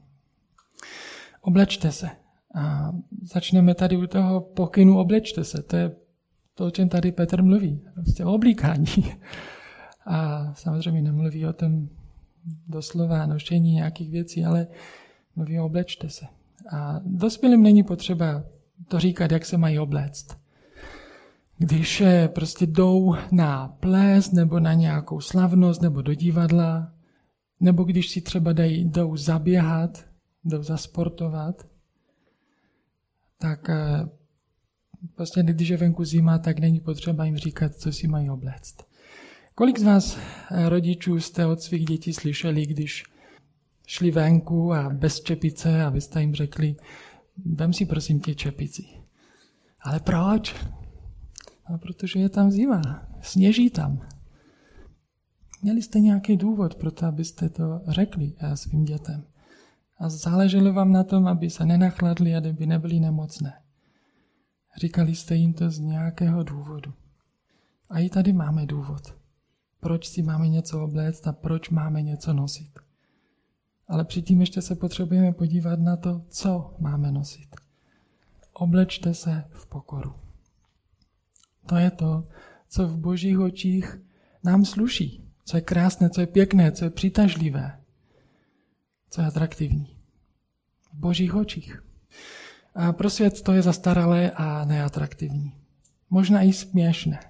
Oblečte 1.40 1.92
se. 1.92 2.08
A 2.54 2.92
začneme 3.22 3.74
tady 3.74 3.96
u 3.96 4.06
toho 4.06 4.40
pokynu 4.40 4.98
oblečte 4.98 5.44
se. 5.44 5.62
To 5.62 5.76
je 5.76 5.96
to, 6.54 6.66
o 6.66 6.70
čem 6.70 6.88
tady 6.88 7.12
Petr 7.12 7.42
mluví. 7.42 7.84
Prostě 7.94 8.24
o 8.24 8.32
oblíkání. 8.32 8.86
A 10.06 10.54
samozřejmě 10.54 11.02
nemluví 11.02 11.46
o 11.46 11.52
tom 11.52 11.88
doslova 12.68 13.26
nošení 13.26 13.72
nějakých 13.72 14.10
věcí, 14.10 14.44
ale 14.44 14.66
mluví 15.36 15.60
o 15.60 15.64
oblečte 15.64 16.08
se. 16.08 16.26
A 16.72 17.00
dospělým 17.04 17.62
není 17.62 17.82
potřeba 17.82 18.42
to 18.88 18.98
říkat, 19.00 19.32
jak 19.32 19.46
se 19.46 19.56
mají 19.56 19.78
obléct. 19.78 20.36
Když 21.58 22.02
prostě 22.34 22.66
jdou 22.66 23.14
na 23.32 23.68
ples 23.68 24.32
nebo 24.32 24.60
na 24.60 24.74
nějakou 24.74 25.20
slavnost 25.20 25.82
nebo 25.82 26.02
do 26.02 26.14
divadla, 26.14 26.92
nebo 27.60 27.84
když 27.84 28.08
si 28.10 28.20
třeba 28.20 28.52
dají, 28.52 28.84
jdou 28.84 29.16
zaběhat, 29.16 30.04
jdou 30.44 30.62
zasportovat, 30.62 31.66
tak 33.38 33.68
eh, 33.68 34.08
prostě 35.14 35.42
když 35.42 35.68
je 35.68 35.76
venku 35.76 36.04
zima, 36.04 36.38
tak 36.38 36.58
není 36.58 36.80
potřeba 36.80 37.24
jim 37.24 37.36
říkat, 37.36 37.74
co 37.74 37.92
si 37.92 38.08
mají 38.08 38.30
obléct. 38.30 38.89
Kolik 39.60 39.78
z 39.78 39.82
vás 39.82 40.16
eh, 40.16 40.68
rodičů 40.68 41.20
jste 41.20 41.46
od 41.46 41.60
svých 41.60 41.84
dětí 41.84 42.12
slyšeli, 42.12 42.66
když 42.66 43.04
šli 43.86 44.10
venku 44.10 44.72
a 44.72 44.90
bez 44.90 45.20
čepice 45.20 45.84
a 45.84 45.90
vy 45.90 46.00
jste 46.00 46.20
jim 46.20 46.34
řekli, 46.34 46.76
vem 47.44 47.72
si 47.72 47.86
prosím 47.86 48.20
tě 48.20 48.34
čepici. 48.34 48.82
Ale 49.80 50.00
proč? 50.00 50.54
No, 51.70 51.78
protože 51.78 52.20
je 52.20 52.28
tam 52.28 52.50
zima, 52.50 53.06
sněží 53.22 53.70
tam. 53.70 54.00
Měli 55.62 55.82
jste 55.82 56.00
nějaký 56.00 56.36
důvod 56.36 56.74
pro 56.74 56.90
to, 56.90 57.06
abyste 57.06 57.48
to 57.48 57.80
řekli 57.88 58.32
eh, 58.38 58.56
svým 58.56 58.84
dětem. 58.84 59.24
A 59.98 60.08
záleželo 60.08 60.72
vám 60.72 60.92
na 60.92 61.04
tom, 61.04 61.26
aby 61.26 61.50
se 61.50 61.66
nenachladli 61.66 62.34
a 62.34 62.38
aby 62.38 62.66
nebyli 62.66 63.00
nemocné. 63.00 63.52
Říkali 64.76 65.14
jste 65.14 65.34
jim 65.34 65.52
to 65.52 65.70
z 65.70 65.78
nějakého 65.78 66.42
důvodu. 66.42 66.92
A 67.90 67.98
i 67.98 68.08
tady 68.08 68.32
máme 68.32 68.66
důvod. 68.66 69.19
Proč 69.80 70.08
si 70.08 70.22
máme 70.22 70.48
něco 70.48 70.84
obléct 70.84 71.26
a 71.26 71.32
proč 71.32 71.70
máme 71.70 72.02
něco 72.02 72.32
nosit. 72.32 72.78
Ale 73.88 74.04
předtím 74.04 74.40
ještě 74.40 74.62
se 74.62 74.76
potřebujeme 74.76 75.32
podívat 75.32 75.78
na 75.78 75.96
to, 75.96 76.22
co 76.28 76.74
máme 76.78 77.12
nosit. 77.12 77.56
Oblečte 78.52 79.14
se 79.14 79.44
v 79.50 79.66
pokoru. 79.66 80.14
To 81.66 81.76
je 81.76 81.90
to, 81.90 82.28
co 82.68 82.88
v 82.88 82.96
božích 82.96 83.38
očích 83.38 84.00
nám 84.44 84.64
sluší, 84.64 85.24
co 85.44 85.56
je 85.56 85.60
krásné, 85.60 86.10
co 86.10 86.20
je 86.20 86.26
pěkné, 86.26 86.72
co 86.72 86.84
je 86.84 86.90
přitažlivé, 86.90 87.80
co 89.10 89.20
je 89.20 89.26
atraktivní. 89.26 89.96
V 90.92 90.94
božích 90.94 91.34
očích. 91.34 91.82
A 92.74 92.92
pro 92.92 93.10
svět 93.10 93.42
to 93.42 93.52
je 93.52 93.62
zastaralé 93.62 94.30
a 94.30 94.64
neatraktivní. 94.64 95.52
Možná 96.10 96.42
i 96.42 96.52
směšné. 96.52 97.29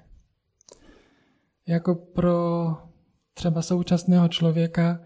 Jako 1.70 1.94
pro 1.94 2.76
třeba 3.34 3.62
současného 3.62 4.28
člověka, 4.28 5.00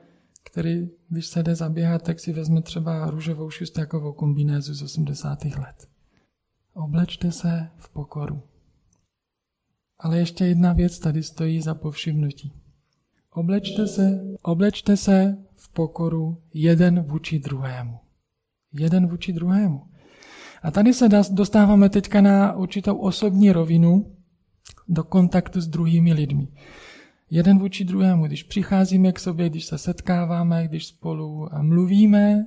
který, 0.44 0.88
když 1.09 1.26
se 1.26 1.42
jde 1.42 1.54
zaběhat, 1.54 2.02
tak 2.02 2.21
si 2.21 2.33
vezme 2.33 2.62
třeba 2.62 3.11
růžovou 3.11 3.50
šustákovou 3.50 4.12
kombinézu 4.12 4.75
z 4.75 4.83
80. 4.83 5.44
let. 5.44 5.88
Oblečte 6.75 7.33
se 7.33 7.68
v 7.76 7.88
pokoru. 7.88 8.42
Ale 9.99 10.18
ještě 10.18 10.44
jedna 10.44 10.73
věc 10.73 10.99
tady 10.99 11.23
stojí 11.23 11.61
za 11.61 11.75
povšimnutí. 11.75 12.52
Oblečte 13.30 13.87
se, 13.87 14.21
oblečte 14.42 14.97
se 14.97 15.38
v 15.56 15.68
pokoru 15.68 16.42
jeden 16.54 17.02
vůči 17.02 17.38
druhému. 17.38 17.99
Jeden 18.73 19.06
vůči 19.06 19.33
druhému. 19.33 19.83
A 20.62 20.71
tady 20.71 20.94
se 20.94 21.09
dostáváme 21.30 21.88
teďka 21.88 22.21
na 22.21 22.52
určitou 22.52 22.97
osobní 22.97 23.52
rovinu 23.52 24.16
do 24.88 25.05
kontaktu 25.05 25.61
s 25.61 25.69
druhými 25.69 26.12
lidmi. 26.12 26.49
Jeden 27.31 27.59
vůči 27.59 27.85
druhému, 27.85 28.26
když 28.26 28.43
přicházíme 28.43 29.12
k 29.12 29.21
sobě, 29.21 29.49
když 29.49 29.64
se 29.64 29.79
setkáváme, 29.79 30.69
když 30.69 30.87
spolu 30.87 31.49
mluvíme, 31.62 32.47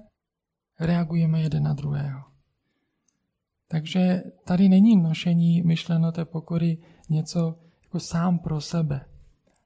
reagujeme 0.79 1.41
jeden 1.41 1.63
na 1.63 1.73
druhého. 1.73 2.23
Takže 3.67 4.23
tady 4.45 4.69
není 4.69 4.97
nošení 4.97 5.61
myšleno 5.61 6.11
té 6.11 6.25
pokory 6.25 6.77
něco 7.09 7.55
jako 7.83 7.99
sám 7.99 8.39
pro 8.39 8.61
sebe. 8.61 9.05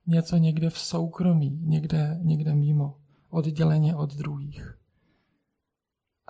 Něco 0.08 0.38
někde 0.38 0.70
v 0.70 0.80
soukromí, 0.80 1.60
někde, 1.62 2.20
někde 2.22 2.56
mimo, 2.56 2.98
odděleně 3.30 3.96
od 3.96 4.16
druhých. 4.16 4.78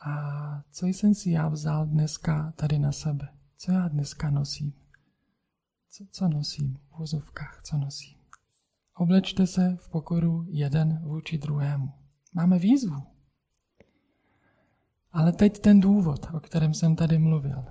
A 0.05 0.63
co 0.71 0.87
jsem 0.87 1.13
si 1.13 1.31
já 1.31 1.47
vzal 1.47 1.85
dneska 1.85 2.53
tady 2.55 2.79
na 2.79 2.91
sebe? 2.91 3.29
Co 3.57 3.71
já 3.71 3.87
dneska 3.87 4.29
nosím? 4.29 4.73
Co, 5.93 6.05
co 6.11 6.27
nosím 6.27 6.77
v 6.77 6.97
vozovkách? 6.97 7.61
Co 7.63 7.77
nosím? 7.77 8.17
Oblečte 8.95 9.47
se 9.47 9.75
v 9.75 9.89
pokoru 9.89 10.45
jeden 10.49 10.99
vůči 11.03 11.37
druhému. 11.37 11.93
Máme 12.33 12.59
výzvu. 12.59 13.03
Ale 15.11 15.31
teď 15.31 15.59
ten 15.59 15.79
důvod, 15.79 16.27
o 16.33 16.39
kterém 16.39 16.73
jsem 16.73 16.95
tady 16.95 17.19
mluvil. 17.19 17.65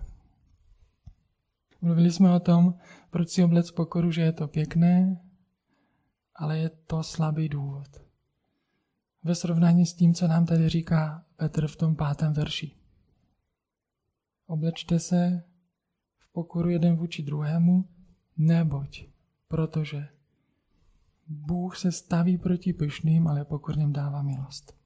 Mluvili 1.81 2.11
jsme 2.11 2.35
o 2.35 2.41
tom, 2.41 2.75
proč 3.11 3.29
si 3.29 3.45
oblec 3.45 3.71
pokoru, 3.71 4.11
že 4.11 4.23
je 4.23 4.33
to 4.33 4.49
pěkné, 4.49 5.21
ale 6.35 6.59
je 6.59 6.69
to 6.69 7.03
slabý 7.03 7.49
důvod. 7.49 7.89
Ve 9.23 9.35
srovnání 9.35 9.87
s 9.87 9.95
tím, 9.95 10.15
co 10.15 10.29
nám 10.29 10.47
tady 10.47 10.69
říká 10.69 11.25
Petr 11.37 11.69
v 11.69 11.77
tom 11.77 11.97
pátém 11.97 12.33
verši. 12.33 12.77
Oblečte 14.47 14.99
se 14.99 15.45
v 16.19 16.33
pokoru 16.33 16.69
jeden 16.69 16.97
vůči 16.97 17.23
druhému, 17.23 17.89
neboť, 18.41 19.05
protože 19.49 20.09
Bůh 21.27 21.77
se 21.77 21.93
staví 21.93 22.39
proti 22.39 22.73
pyšným, 22.73 23.29
ale 23.29 23.45
pokorným 23.45 23.93
dává 23.93 24.23
milost. 24.23 24.77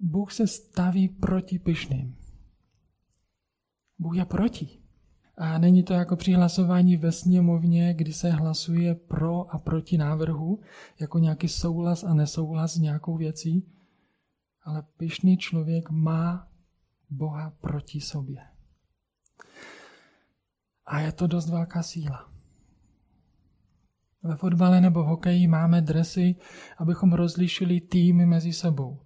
Bůh 0.00 0.32
se 0.32 0.46
staví 0.46 1.08
proti 1.08 1.58
pyšným. 1.58 2.16
Bůh 3.98 4.16
je 4.16 4.24
proti. 4.24 4.68
A 5.36 5.58
není 5.58 5.82
to 5.82 5.92
jako 5.92 6.16
při 6.16 6.32
hlasování 6.32 6.96
ve 6.96 7.12
sněmovně, 7.12 7.94
kdy 7.94 8.12
se 8.12 8.30
hlasuje 8.30 8.94
pro 8.94 9.54
a 9.54 9.58
proti 9.58 9.98
návrhu, 9.98 10.60
jako 11.00 11.18
nějaký 11.18 11.48
souhlas 11.48 12.04
a 12.04 12.14
nesouhlas 12.14 12.74
s 12.74 12.78
nějakou 12.78 13.16
věcí, 13.16 13.72
ale 14.62 14.82
pyšný 14.96 15.36
člověk 15.36 15.90
má 15.90 16.48
Boha 17.10 17.50
proti 17.50 18.00
sobě. 18.00 18.40
A 20.86 21.00
je 21.00 21.12
to 21.12 21.26
dost 21.26 21.50
velká 21.50 21.82
síla. 21.82 22.33
Ve 24.24 24.36
fotbale 24.36 24.80
nebo 24.80 25.02
hokeji 25.02 25.48
máme 25.48 25.80
dresy, 25.80 26.36
abychom 26.78 27.12
rozlišili 27.12 27.80
týmy 27.80 28.26
mezi 28.26 28.52
sebou. 28.52 29.00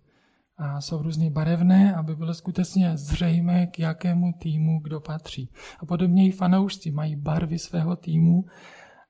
A 0.57 0.81
jsou 0.81 1.03
různě 1.03 1.31
barevné, 1.31 1.95
aby 1.95 2.17
bylo 2.17 2.35
skutečně 2.35 2.97
zřejmé, 2.97 3.67
k 3.67 3.79
jakému 3.79 4.33
týmu 4.33 4.81
kdo 4.81 5.01
patří. 5.01 5.51
A 5.79 5.87
podobně 5.87 6.29
i 6.29 6.33
fanoušci 6.33 6.91
mají 6.91 7.17
barvy 7.17 7.59
svého 7.59 7.97
týmu 7.97 8.45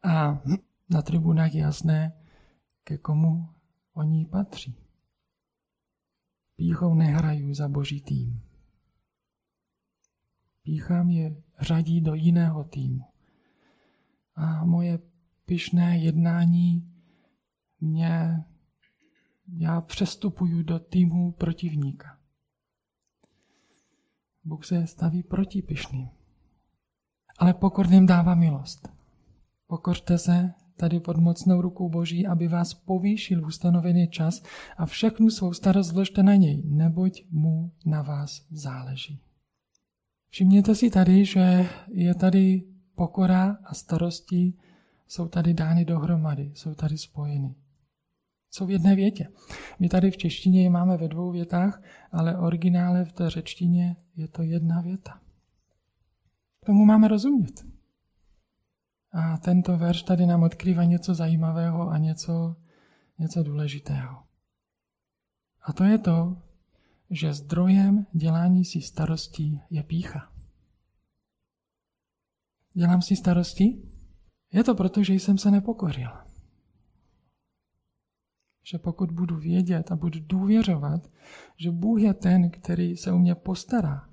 a 0.02 0.42
na 0.90 1.02
tribunách 1.02 1.54
jasné, 1.54 2.12
ke 2.84 2.98
komu 2.98 3.48
oni 3.94 4.26
patří. 4.26 4.76
Píchou 6.56 6.94
nehrají 6.94 7.54
za 7.54 7.68
boží 7.68 8.00
tým. 8.00 8.42
Píchám 10.62 11.10
je 11.10 11.36
řadí 11.60 12.00
do 12.00 12.14
jiného 12.14 12.64
týmu. 12.64 13.04
A 14.34 14.64
moje 14.64 14.98
pyšné 15.48 15.98
jednání 15.98 16.92
mě, 17.80 18.44
já 19.56 19.80
přestupuju 19.80 20.62
do 20.62 20.78
týmu 20.78 21.32
protivníka. 21.32 22.18
Bůh 24.44 24.64
se 24.64 24.86
staví 24.86 25.22
proti 25.22 25.62
pyšným. 25.62 26.08
Ale 27.38 27.54
pokorným 27.54 28.06
dává 28.06 28.34
milost. 28.34 28.88
Pokořte 29.66 30.18
se 30.18 30.54
tady 30.76 31.00
pod 31.00 31.16
mocnou 31.16 31.60
rukou 31.60 31.88
Boží, 31.88 32.26
aby 32.26 32.48
vás 32.48 32.74
povýšil 32.74 33.42
v 33.42 33.46
ustanovený 33.46 34.08
čas 34.08 34.42
a 34.76 34.86
všechnu 34.86 35.30
svou 35.30 35.52
starost 35.52 35.92
vložte 35.92 36.22
na 36.22 36.34
něj, 36.34 36.62
neboť 36.64 37.22
mu 37.30 37.72
na 37.86 38.02
vás 38.02 38.46
záleží. 38.50 39.20
Všimněte 40.30 40.74
si 40.74 40.90
tady, 40.90 41.24
že 41.24 41.68
je 41.88 42.14
tady 42.14 42.62
pokora 42.94 43.58
a 43.64 43.74
starosti 43.74 44.54
jsou 45.08 45.28
tady 45.28 45.54
dány 45.54 45.84
dohromady, 45.84 46.52
jsou 46.54 46.74
tady 46.74 46.98
spojeny. 46.98 47.54
Jsou 48.50 48.66
v 48.66 48.70
jedné 48.70 48.96
větě. 48.96 49.28
My 49.78 49.88
tady 49.88 50.10
v 50.10 50.16
češtině 50.16 50.62
je 50.62 50.70
máme 50.70 50.96
ve 50.96 51.08
dvou 51.08 51.32
větách, 51.32 51.82
ale 52.12 52.38
originále 52.38 53.04
v 53.04 53.12
té 53.12 53.30
řečtině 53.30 53.96
je 54.16 54.28
to 54.28 54.42
jedna 54.42 54.80
věta. 54.80 55.20
Tomu 56.66 56.84
máme 56.84 57.08
rozumět. 57.08 57.66
A 59.12 59.38
tento 59.38 59.76
verš 59.76 60.02
tady 60.02 60.26
nám 60.26 60.42
odkrývá 60.42 60.84
něco 60.84 61.14
zajímavého 61.14 61.90
a 61.90 61.98
něco, 61.98 62.56
něco 63.18 63.42
důležitého. 63.42 64.22
A 65.62 65.72
to 65.72 65.84
je 65.84 65.98
to, 65.98 66.42
že 67.10 67.34
zdrojem 67.34 68.06
dělání 68.12 68.64
si 68.64 68.82
starostí 68.82 69.60
je 69.70 69.82
pícha. 69.82 70.32
Dělám 72.74 73.02
si 73.02 73.16
starosti? 73.16 73.82
Je 74.52 74.64
to 74.64 74.74
proto, 74.74 75.02
že 75.02 75.14
jsem 75.14 75.38
se 75.38 75.50
nepokoril. 75.50 76.10
Že 78.62 78.78
pokud 78.78 79.10
budu 79.10 79.36
vědět 79.36 79.92
a 79.92 79.96
budu 79.96 80.20
důvěřovat, 80.26 81.08
že 81.56 81.70
Bůh 81.70 82.00
je 82.00 82.14
ten, 82.14 82.50
který 82.50 82.96
se 82.96 83.12
o 83.12 83.18
mě 83.18 83.34
postará, 83.34 84.08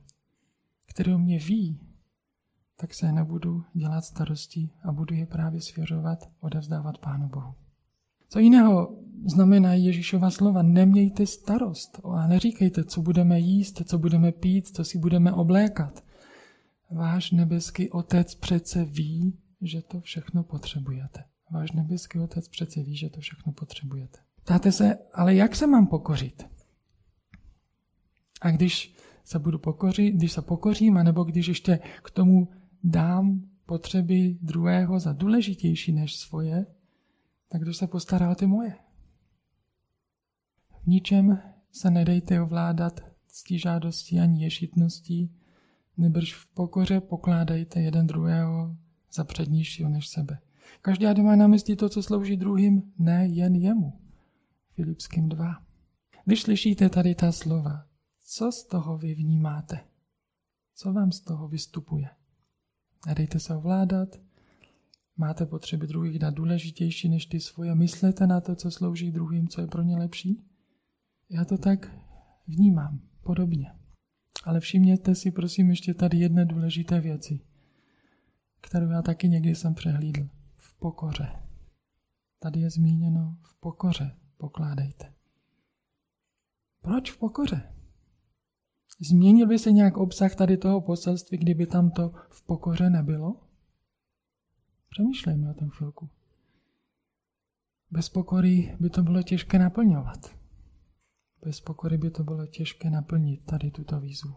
který 0.87 1.13
o 1.13 1.17
mě 1.17 1.39
ví, 1.39 1.79
tak 2.75 2.93
se 2.93 3.11
nebudu 3.11 3.63
dělat 3.73 4.05
starosti 4.05 4.69
a 4.83 4.91
budu 4.91 5.15
je 5.15 5.25
právě 5.25 5.61
svěřovat, 5.61 6.19
odevzdávat 6.39 6.97
Pánu 6.97 7.29
Bohu. 7.29 7.55
Co 8.29 8.39
jiného 8.39 8.99
znamená 9.25 9.73
Ježíšova 9.73 10.31
slova? 10.31 10.61
Nemějte 10.61 11.25
starost 11.25 11.99
a 12.03 12.27
neříkejte, 12.27 12.83
co 12.83 13.01
budeme 13.01 13.39
jíst, 13.39 13.81
co 13.85 13.97
budeme 13.97 14.31
pít, 14.31 14.67
co 14.67 14.83
si 14.83 14.97
budeme 14.97 15.33
oblékat. 15.33 16.03
Váš 16.91 17.31
nebeský 17.31 17.89
otec 17.89 18.35
přece 18.35 18.85
ví, 18.85 19.37
že 19.65 19.81
to 19.81 20.01
všechno 20.01 20.43
potřebujete. 20.43 21.23
Váš 21.51 21.71
nebeský 21.71 22.19
otec 22.19 22.47
přece 22.47 22.83
ví, 22.83 22.97
že 22.97 23.09
to 23.09 23.19
všechno 23.19 23.53
potřebujete. 23.53 24.19
Ptáte 24.43 24.71
se, 24.71 24.97
ale 25.13 25.35
jak 25.35 25.55
se 25.55 25.67
mám 25.67 25.87
pokořit? 25.87 26.49
A 28.41 28.51
když 28.51 28.95
se 29.23 29.39
budu 29.39 29.59
pokořit, 29.59 30.11
když 30.11 30.31
se 30.31 30.41
pokořím, 30.41 30.97
anebo 30.97 31.23
když 31.23 31.47
ještě 31.47 31.79
k 32.03 32.11
tomu 32.11 32.51
dám 32.83 33.49
potřeby 33.65 34.37
druhého 34.41 34.99
za 34.99 35.13
důležitější 35.13 35.91
než 35.91 36.15
svoje, 36.15 36.65
tak 37.47 37.61
kdo 37.61 37.73
se 37.73 37.87
postará 37.87 38.31
o 38.31 38.35
ty 38.35 38.47
moje? 38.47 38.75
V 40.83 40.87
ničem 40.87 41.39
se 41.71 41.91
nedejte 41.91 42.41
ovládat 42.41 42.99
žádostí 43.51 44.19
ani 44.19 44.43
ješitností, 44.43 45.35
nebrž 45.97 46.33
v 46.33 46.47
pokoře 46.53 47.01
pokládejte 47.01 47.81
jeden 47.81 48.07
druhého 48.07 48.77
za 49.15 49.23
přednějšího 49.23 49.89
než 49.89 50.07
sebe. 50.07 50.39
Každý 50.81 51.21
má 51.21 51.35
na 51.35 51.47
mysli 51.47 51.75
to, 51.75 51.89
co 51.89 52.03
slouží 52.03 52.37
druhým, 52.37 52.93
ne 52.97 53.27
jen 53.27 53.55
jemu. 53.55 54.01
Filipským 54.73 55.29
2. 55.29 55.65
Když 56.25 56.41
slyšíte 56.41 56.89
tady 56.89 57.15
ta 57.15 57.31
slova, 57.31 57.85
co 58.23 58.51
z 58.51 58.65
toho 58.67 58.97
vy 58.97 59.15
vnímáte? 59.15 59.79
Co 60.75 60.93
vám 60.93 61.11
z 61.11 61.21
toho 61.21 61.47
vystupuje? 61.47 62.09
Nedejte 63.07 63.39
se 63.39 63.55
ovládat, 63.55 64.09
máte 65.17 65.45
potřeby 65.45 65.87
druhých 65.87 66.19
dát 66.19 66.33
důležitější 66.33 67.09
než 67.09 67.25
ty 67.25 67.39
svoje, 67.39 67.75
myslete 67.75 68.27
na 68.27 68.41
to, 68.41 68.55
co 68.55 68.71
slouží 68.71 69.11
druhým, 69.11 69.47
co 69.47 69.61
je 69.61 69.67
pro 69.67 69.83
ně 69.83 69.97
lepší? 69.97 70.43
Já 71.29 71.45
to 71.45 71.57
tak 71.57 71.91
vnímám, 72.47 72.99
podobně. 73.23 73.71
Ale 74.43 74.59
všimněte 74.59 75.15
si 75.15 75.31
prosím 75.31 75.69
ještě 75.69 75.93
tady 75.93 76.17
jedné 76.17 76.45
důležité 76.45 76.99
věci 76.99 77.39
kterou 78.65 78.89
já 78.89 79.01
taky 79.01 79.29
někdy 79.29 79.55
jsem 79.55 79.75
přehlídl. 79.75 80.29
V 80.55 80.79
pokoře. 80.79 81.29
Tady 82.39 82.59
je 82.59 82.69
zmíněno 82.69 83.37
v 83.41 83.59
pokoře 83.59 84.15
pokládejte. 84.37 85.13
Proč 86.81 87.11
v 87.11 87.17
pokoře? 87.17 87.73
Změnil 88.99 89.47
by 89.47 89.59
se 89.59 89.71
nějak 89.71 89.97
obsah 89.97 90.35
tady 90.35 90.57
toho 90.57 90.81
poselství, 90.81 91.37
kdyby 91.37 91.67
tam 91.67 91.91
to 91.91 92.11
v 92.29 92.45
pokoře 92.45 92.89
nebylo? 92.89 93.41
Přemýšlejme 94.89 95.51
o 95.51 95.53
tom 95.53 95.69
chvilku. 95.69 96.09
Bez 97.91 98.09
pokory 98.09 98.77
by 98.79 98.89
to 98.89 99.03
bylo 99.03 99.23
těžké 99.23 99.59
naplňovat. 99.59 100.35
Bez 101.45 101.61
pokory 101.61 101.97
by 101.97 102.11
to 102.11 102.23
bylo 102.23 102.47
těžké 102.47 102.89
naplnit 102.89 103.45
tady 103.45 103.71
tuto 103.71 103.99
výzvu 103.99 104.35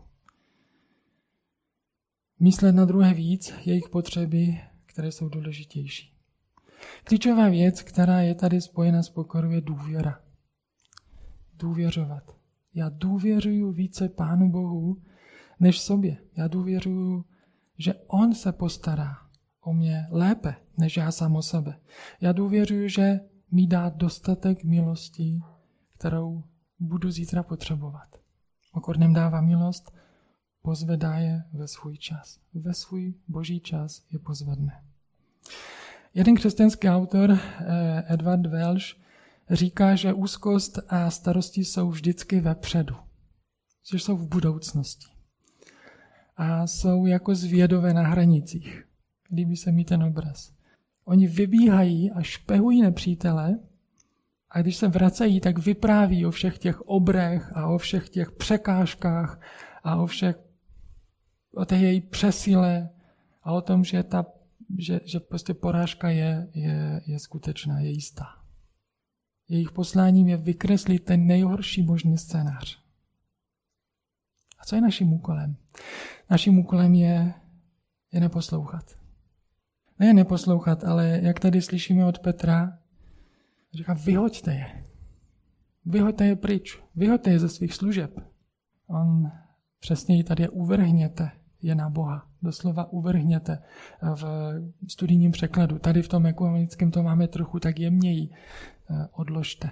myslet 2.41 2.75
na 2.75 2.85
druhé 2.85 3.15
víc, 3.15 3.55
jejich 3.65 3.89
potřeby, 3.89 4.61
které 4.87 5.13
jsou 5.13 5.29
důležitější. 5.29 6.15
Klíčová 7.05 7.49
věc, 7.49 7.83
která 7.83 8.21
je 8.21 8.35
tady 8.35 8.61
spojena 8.61 9.03
s 9.03 9.09
pokorou, 9.09 9.51
je 9.51 9.61
důvěra. 9.61 10.21
Důvěřovat. 11.55 12.37
Já 12.75 12.89
důvěřuju 12.89 13.73
více 13.73 14.09
Pánu 14.09 14.51
Bohu 14.51 15.03
než 15.61 15.81
sobě. 15.81 16.17
Já 16.37 16.49
důvěřuju, 16.49 17.25
že 17.79 17.95
On 18.07 18.35
se 18.35 18.53
postará 18.53 19.17
o 19.61 19.73
mě 19.73 20.07
lépe, 20.11 20.55
než 20.79 20.97
já 20.97 21.11
sám 21.11 21.37
o 21.37 21.43
sebe. 21.43 21.81
Já 22.21 22.33
důvěřuju, 22.33 22.89
že 22.89 23.21
mi 23.51 23.67
dá 23.67 23.89
dostatek 23.89 24.65
milosti, 24.65 25.41
kterou 25.99 26.43
budu 26.79 27.11
zítra 27.11 27.43
potřebovat. 27.43 28.09
Pokorným 28.73 29.15
dává 29.15 29.41
milost, 29.41 29.91
pozvedá 30.63 31.19
je 31.19 31.43
ve 31.53 31.69
svůj 31.69 31.99
čas. 31.99 32.39
Ve 32.55 32.75
svůj 32.75 33.15
boží 33.29 33.61
čas 33.61 34.03
je 34.11 34.19
pozvedne. 34.19 34.83
Jeden 36.15 36.35
křesťanský 36.35 36.89
autor, 36.89 37.31
eh, 37.33 38.15
Edward 38.15 38.47
Welsh, 38.47 38.97
říká, 39.51 39.95
že 39.95 40.13
úzkost 40.13 40.79
a 40.89 41.11
starosti 41.11 41.65
jsou 41.65 41.91
vždycky 41.91 42.41
vepředu, 42.41 42.97
že 43.91 43.99
jsou 43.99 44.17
v 44.17 44.29
budoucnosti 44.29 45.07
a 46.37 46.67
jsou 46.67 47.07
jako 47.07 47.35
zvědové 47.35 47.95
na 47.95 48.03
hranicích. 48.03 48.85
Líbí 49.33 49.57
se 49.57 49.73
mi 49.73 49.85
ten 49.85 50.03
obraz. 50.03 50.53
Oni 51.05 51.27
vybíhají 51.27 52.11
a 52.11 52.23
špehují 52.23 52.83
nepřítele 52.83 53.59
a 54.51 54.63
když 54.63 54.77
se 54.77 54.89
vracejí, 54.89 55.41
tak 55.41 55.59
vypráví 55.59 56.27
o 56.27 56.31
všech 56.31 56.59
těch 56.59 56.81
obrech 56.81 57.57
a 57.57 57.67
o 57.67 57.79
všech 57.79 58.09
těch 58.09 58.33
překážkách 58.33 59.41
a 59.85 59.97
o 59.97 60.07
všech, 60.07 60.37
o 61.59 61.65
té 61.65 61.77
její 61.77 62.01
přesile 62.01 62.91
a 63.43 63.53
o 63.53 63.61
tom, 63.61 63.85
že, 63.85 64.03
ta, 64.03 64.27
že, 64.79 65.01
že 65.05 65.21
prostě 65.21 65.55
porážka 65.55 66.11
je, 66.11 66.49
je, 66.55 67.01
je 67.07 67.19
skutečná, 67.19 67.81
je 67.81 67.91
jistá. 67.91 68.27
Jejich 69.49 69.73
posláním 69.73 70.29
je 70.29 70.37
vykreslit 70.37 71.05
ten 71.05 71.27
nejhorší 71.27 71.83
možný 71.83 72.19
scénář. 72.19 72.83
A 74.59 74.65
co 74.65 74.75
je 74.75 74.81
naším 74.81 75.13
úkolem? 75.13 75.57
Naším 76.31 76.59
úkolem 76.59 76.95
je, 76.95 77.35
je 78.13 78.21
neposlouchat. 78.21 78.95
Ne 79.99 80.13
neposlouchat, 80.13 80.85
ale 80.85 81.21
jak 81.23 81.41
tady 81.41 81.63
slyšíme 81.63 82.07
od 82.07 82.19
Petra, 82.19 82.79
říká, 83.75 83.93
vyhoďte 83.93 84.55
je. 84.55 84.85
Vyhoďte 85.85 86.27
je 86.27 86.37
pryč. 86.37 86.79
Vyhoďte 86.95 87.31
je 87.31 87.39
ze 87.39 87.49
svých 87.49 87.75
služeb. 87.75 88.21
On 88.87 89.31
přesně 89.81 90.25
tady 90.25 90.49
uvrhněte 90.49 91.38
je 91.63 91.75
na 91.75 91.91
Boha. 91.91 92.29
Doslova 92.43 92.93
uvrhněte 92.93 93.59
v 94.15 94.25
studijním 94.89 95.33
překladu. 95.33 95.79
Tady 95.79 96.03
v 96.03 96.09
tom 96.09 96.27
ekumenickém 96.27 96.91
to 96.91 97.03
máme 97.03 97.29
trochu 97.29 97.61
tak 97.61 97.79
jemněji. 97.79 98.29
Odložte. 99.13 99.71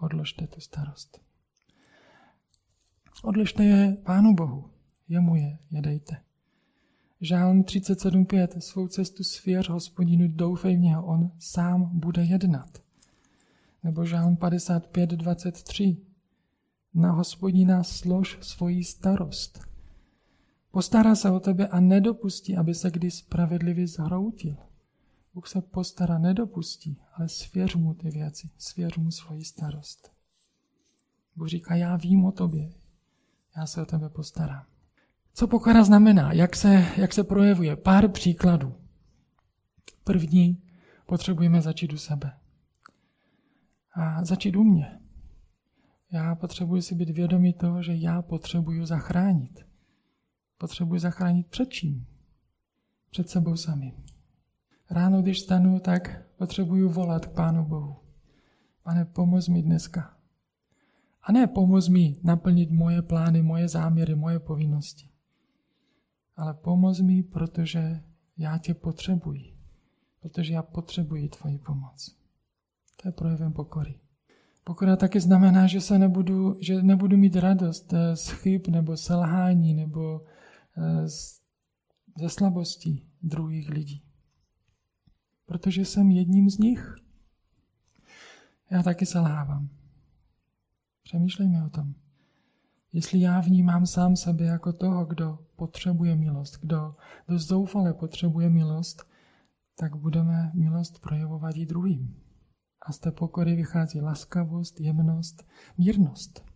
Odložte 0.00 0.46
tu 0.46 0.60
starost. 0.60 1.20
Odložte 3.22 3.64
je 3.64 3.96
Pánu 4.04 4.34
Bohu. 4.34 4.70
Jemu 5.08 5.36
je, 5.36 5.58
je 5.70 5.82
dejte. 5.82 6.16
Žálm 7.20 7.62
37.5. 7.62 8.58
Svou 8.58 8.88
cestu 8.88 9.24
svěř 9.24 9.68
hospodinu, 9.68 10.28
doufej 10.28 10.76
v 10.76 10.80
něho, 10.80 11.06
on 11.06 11.30
sám 11.38 11.90
bude 11.98 12.24
jednat. 12.24 12.78
Nebo 13.84 14.04
Žálm 14.04 14.36
55.23. 14.36 15.96
Na 16.94 17.12
hospodina 17.12 17.84
slož 17.84 18.38
svoji 18.40 18.84
starost. 18.84 19.68
Postará 20.78 21.14
se 21.14 21.30
o 21.30 21.40
tebe 21.40 21.68
a 21.68 21.80
nedopustí, 21.80 22.56
aby 22.56 22.74
se 22.74 22.90
kdy 22.90 23.10
spravedlivě 23.10 23.86
zhroutil. 23.86 24.56
Bůh 25.34 25.48
se 25.48 25.60
postará, 25.60 26.18
nedopustí, 26.18 27.00
ale 27.12 27.28
svěř 27.28 27.74
mu 27.74 27.94
ty 27.94 28.10
věci, 28.10 28.50
svěř 28.58 28.96
mu 28.96 29.10
svoji 29.10 29.44
starost. 29.44 30.12
Bůh 31.36 31.48
říká, 31.48 31.74
já 31.74 31.96
vím 31.96 32.24
o 32.24 32.32
tobě, 32.32 32.72
já 33.56 33.66
se 33.66 33.82
o 33.82 33.86
tebe 33.86 34.08
postarám. 34.08 34.64
Co 35.34 35.46
pokora 35.46 35.84
znamená? 35.84 36.32
Jak 36.32 36.56
se, 36.56 36.86
jak 36.96 37.14
se 37.14 37.24
projevuje? 37.24 37.76
Pár 37.76 38.08
příkladů. 38.08 38.74
První, 40.04 40.62
potřebujeme 41.06 41.62
začít 41.62 41.92
u 41.92 41.98
sebe. 41.98 42.38
A 43.92 44.24
začít 44.24 44.56
u 44.56 44.64
mě. 44.64 45.00
Já 46.12 46.34
potřebuji 46.34 46.82
si 46.82 46.94
být 46.94 47.10
vědomý 47.10 47.52
toho, 47.52 47.82
že 47.82 47.94
já 47.94 48.22
potřebuji 48.22 48.86
zachránit. 48.86 49.67
Potřebuji 50.58 51.00
zachránit 51.00 51.46
před 51.46 51.68
čím? 51.68 52.06
Před 53.10 53.28
sebou 53.28 53.56
samým. 53.56 53.92
Ráno, 54.90 55.22
když 55.22 55.40
stanu, 55.40 55.80
tak 55.80 56.22
potřebuji 56.36 56.88
volat 56.88 57.26
k 57.26 57.32
Pánu 57.32 57.64
Bohu. 57.64 57.96
Pane, 58.82 59.04
pomoz 59.04 59.48
mi 59.48 59.62
dneska. 59.62 60.16
A 61.22 61.32
ne 61.32 61.46
pomoz 61.46 61.88
mi 61.88 62.16
naplnit 62.22 62.70
moje 62.70 63.02
plány, 63.02 63.42
moje 63.42 63.68
záměry, 63.68 64.14
moje 64.14 64.38
povinnosti 64.38 65.08
ale 66.38 66.54
pomoz 66.54 67.00
mi, 67.00 67.22
protože 67.22 68.00
já 68.36 68.58
tě 68.58 68.74
potřebuji. 68.74 69.44
Protože 70.20 70.54
já 70.54 70.62
potřebuji 70.62 71.28
tvoji 71.28 71.58
pomoc. 71.58 72.16
To 73.02 73.08
je 73.08 73.12
projevem 73.12 73.52
pokory. 73.52 73.94
Pokora 74.64 74.96
taky 74.96 75.20
znamená, 75.20 75.66
že 75.66 75.80
se 75.80 75.98
nebudu, 75.98 76.56
že 76.60 76.82
nebudu 76.82 77.16
mít 77.16 77.36
radost 77.36 77.92
eh, 77.92 78.16
z 78.16 78.28
chyb 78.28 78.62
nebo 78.68 78.96
selhání 78.96 79.74
nebo 79.74 80.20
ze 82.18 82.28
slabostí 82.28 83.10
druhých 83.22 83.68
lidí. 83.68 84.02
Protože 85.46 85.84
jsem 85.84 86.10
jedním 86.10 86.50
z 86.50 86.58
nich. 86.58 86.94
Já 88.70 88.82
taky 88.82 89.06
selhávám. 89.06 89.68
Přemýšlejme 91.02 91.66
o 91.66 91.70
tom. 91.70 91.94
Jestli 92.92 93.20
já 93.20 93.40
vnímám 93.40 93.86
sám 93.86 94.16
sebe 94.16 94.44
jako 94.44 94.72
toho, 94.72 95.06
kdo 95.06 95.38
potřebuje 95.56 96.16
milost, 96.16 96.60
kdo, 96.60 96.96
kdo 97.26 97.38
zoufale 97.38 97.94
potřebuje 97.94 98.50
milost, 98.50 99.02
tak 99.74 99.96
budeme 99.96 100.52
milost 100.54 100.98
projevovat 101.00 101.56
i 101.56 101.66
druhým. 101.66 102.22
A 102.82 102.92
z 102.92 102.98
té 102.98 103.10
pokory 103.10 103.56
vychází 103.56 104.00
laskavost, 104.00 104.80
jemnost, 104.80 105.46
mírnost. 105.78 106.47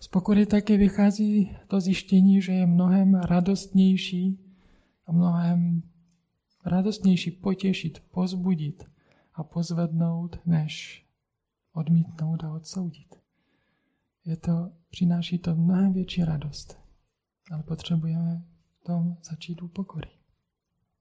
Z 0.00 0.08
pokory 0.08 0.46
také 0.46 0.76
vychází 0.76 1.56
to 1.68 1.80
zjištění, 1.80 2.42
že 2.42 2.52
je 2.52 2.66
mnohem 2.66 3.14
radostnější 3.14 4.38
a 5.06 5.12
mnohem 5.12 5.82
radostnější 6.64 7.30
potěšit, 7.30 8.02
pozbudit 8.10 8.84
a 9.34 9.44
pozvednout, 9.44 10.36
než 10.46 11.04
odmítnout 11.72 12.44
a 12.44 12.52
odsoudit. 12.52 13.14
Je 14.24 14.36
to, 14.36 14.70
přináší 14.90 15.38
to 15.38 15.54
mnohem 15.54 15.92
větší 15.92 16.24
radost 16.24 16.86
ale 17.50 17.62
potřebujeme 17.62 18.44
v 18.80 18.84
tom 18.84 19.16
začít 19.22 19.62
u 19.62 19.68
pokory. 19.68 20.08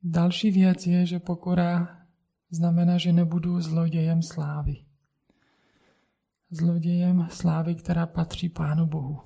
Další 0.04 0.52
věc 0.52 0.88
je, 0.88 1.06
že 1.06 1.20
pokora 1.20 2.02
znamená, 2.50 2.98
že 2.98 3.14
nebudu 3.14 3.62
zlodějem 3.62 4.22
slávy. 4.22 4.85
Zlodějem 6.52 7.28
slávy, 7.32 7.76
která 7.76 8.06
patří 8.06 8.50
Pánu 8.50 8.86
Bohu. 8.86 9.20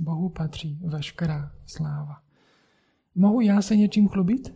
Bohu 0.00 0.28
patří 0.28 0.80
veškerá 0.84 1.52
sláva. 1.66 2.22
Mohu 3.14 3.40
já 3.40 3.62
se 3.62 3.76
něčím 3.76 4.08
chlubit? 4.08 4.54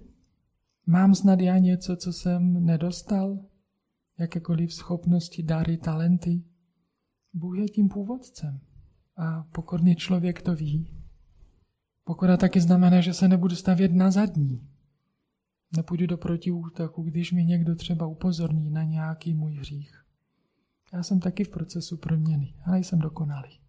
Mám 0.86 1.14
snad 1.14 1.40
já 1.40 1.58
něco, 1.58 1.96
co 1.96 2.12
jsem 2.12 2.64
nedostal? 2.64 3.38
Jakékoliv 4.18 4.74
schopnosti, 4.74 5.42
dary, 5.42 5.76
talenty? 5.76 6.42
Bůh 7.32 7.58
je 7.58 7.68
tím 7.68 7.88
původcem. 7.88 8.60
A 9.16 9.42
pokorný 9.42 9.96
člověk 9.96 10.42
to 10.42 10.54
ví. 10.54 10.94
Pokora 12.04 12.36
taky 12.36 12.60
znamená, 12.60 13.00
že 13.00 13.14
se 13.14 13.28
nebudu 13.28 13.56
stavět 13.56 13.92
na 13.92 14.10
zadní. 14.10 14.68
Nepůjdu 15.76 16.06
do 16.06 16.16
protiútoku, 16.16 17.02
když 17.02 17.32
mi 17.32 17.44
někdo 17.44 17.74
třeba 17.74 18.06
upozorní 18.06 18.70
na 18.70 18.82
nějaký 18.82 19.34
můj 19.34 19.54
hřích. 19.54 20.04
Já 20.92 21.02
jsem 21.02 21.20
taky 21.20 21.44
v 21.44 21.48
procesu 21.48 21.96
proměny, 21.96 22.54
ale 22.66 22.78
jsem 22.78 22.98
dokonalý. 22.98 23.60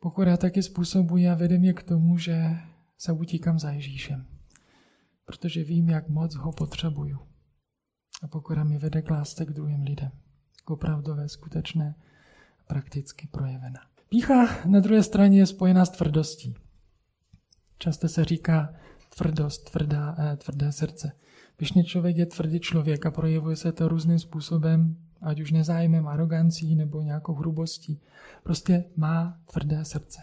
Pokora 0.00 0.36
taky 0.36 0.62
způsobuje 0.62 1.30
a 1.30 1.34
vede 1.34 1.58
mě 1.58 1.72
k 1.72 1.82
tomu, 1.82 2.18
že 2.18 2.56
se 2.98 3.12
utíkám 3.12 3.58
za 3.58 3.70
Ježíšem. 3.70 4.26
Protože 5.24 5.64
vím, 5.64 5.88
jak 5.88 6.08
moc 6.08 6.34
ho 6.34 6.52
potřebuju. 6.52 7.18
A 8.22 8.28
pokora 8.28 8.64
mi 8.64 8.78
vede 8.78 9.02
k 9.02 9.10
lásce 9.10 9.44
k 9.44 9.52
druhým 9.52 9.82
lidem. 9.82 10.10
K 10.64 10.70
opravdové, 10.70 11.28
skutečné 11.28 11.94
a 12.60 12.64
prakticky 12.68 13.26
projevená. 13.26 13.80
Pícha 14.08 14.66
na 14.66 14.80
druhé 14.80 15.02
straně 15.02 15.38
je 15.38 15.46
spojená 15.46 15.84
s 15.84 15.90
tvrdostí. 15.90 16.54
Často 17.78 18.08
se 18.08 18.24
říká 18.24 18.74
tvrdost, 19.16 19.70
tvrdá, 19.70 20.16
eh, 20.18 20.36
tvrdé 20.36 20.72
srdce. 20.72 21.12
Pišný 21.56 21.84
člověk 21.84 22.16
je 22.16 22.26
tvrdý 22.26 22.60
člověk 22.60 23.06
a 23.06 23.10
projevuje 23.10 23.56
se 23.56 23.72
to 23.72 23.88
různým 23.88 24.18
způsobem, 24.18 24.96
ať 25.22 25.40
už 25.40 25.52
nezájmem, 25.52 26.06
arogancí 26.08 26.76
nebo 26.76 27.02
nějakou 27.02 27.34
hrubostí. 27.34 28.00
Prostě 28.42 28.84
má 28.96 29.40
tvrdé 29.52 29.84
srdce. 29.84 30.20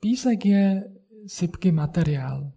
Písek 0.00 0.46
je 0.46 0.84
sypký 1.26 1.72
materiál. 1.72 2.52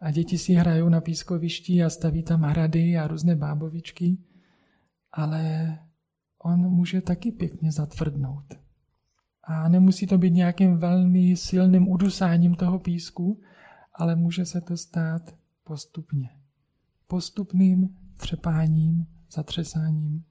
A 0.00 0.10
děti 0.10 0.38
si 0.38 0.52
hrajou 0.52 0.88
na 0.88 1.00
pískovišti 1.00 1.84
a 1.84 1.90
staví 1.90 2.22
tam 2.22 2.42
hrady 2.42 2.96
a 2.96 3.06
různé 3.06 3.36
bábovičky, 3.36 4.18
ale 5.12 5.78
on 6.38 6.60
může 6.60 7.00
taky 7.00 7.32
pěkně 7.32 7.72
zatvrdnout. 7.72 8.44
A 9.44 9.68
nemusí 9.68 10.06
to 10.06 10.18
být 10.18 10.30
nějakým 10.30 10.76
velmi 10.76 11.36
silným 11.36 11.88
udusáním 11.88 12.54
toho 12.54 12.78
písku, 12.78 13.40
ale 13.94 14.16
může 14.16 14.44
se 14.44 14.60
to 14.60 14.76
stát 14.76 15.34
postupně. 15.64 16.30
Postupným 17.06 17.96
třepáním, 18.16 19.06
zatřesáním. 19.32 20.24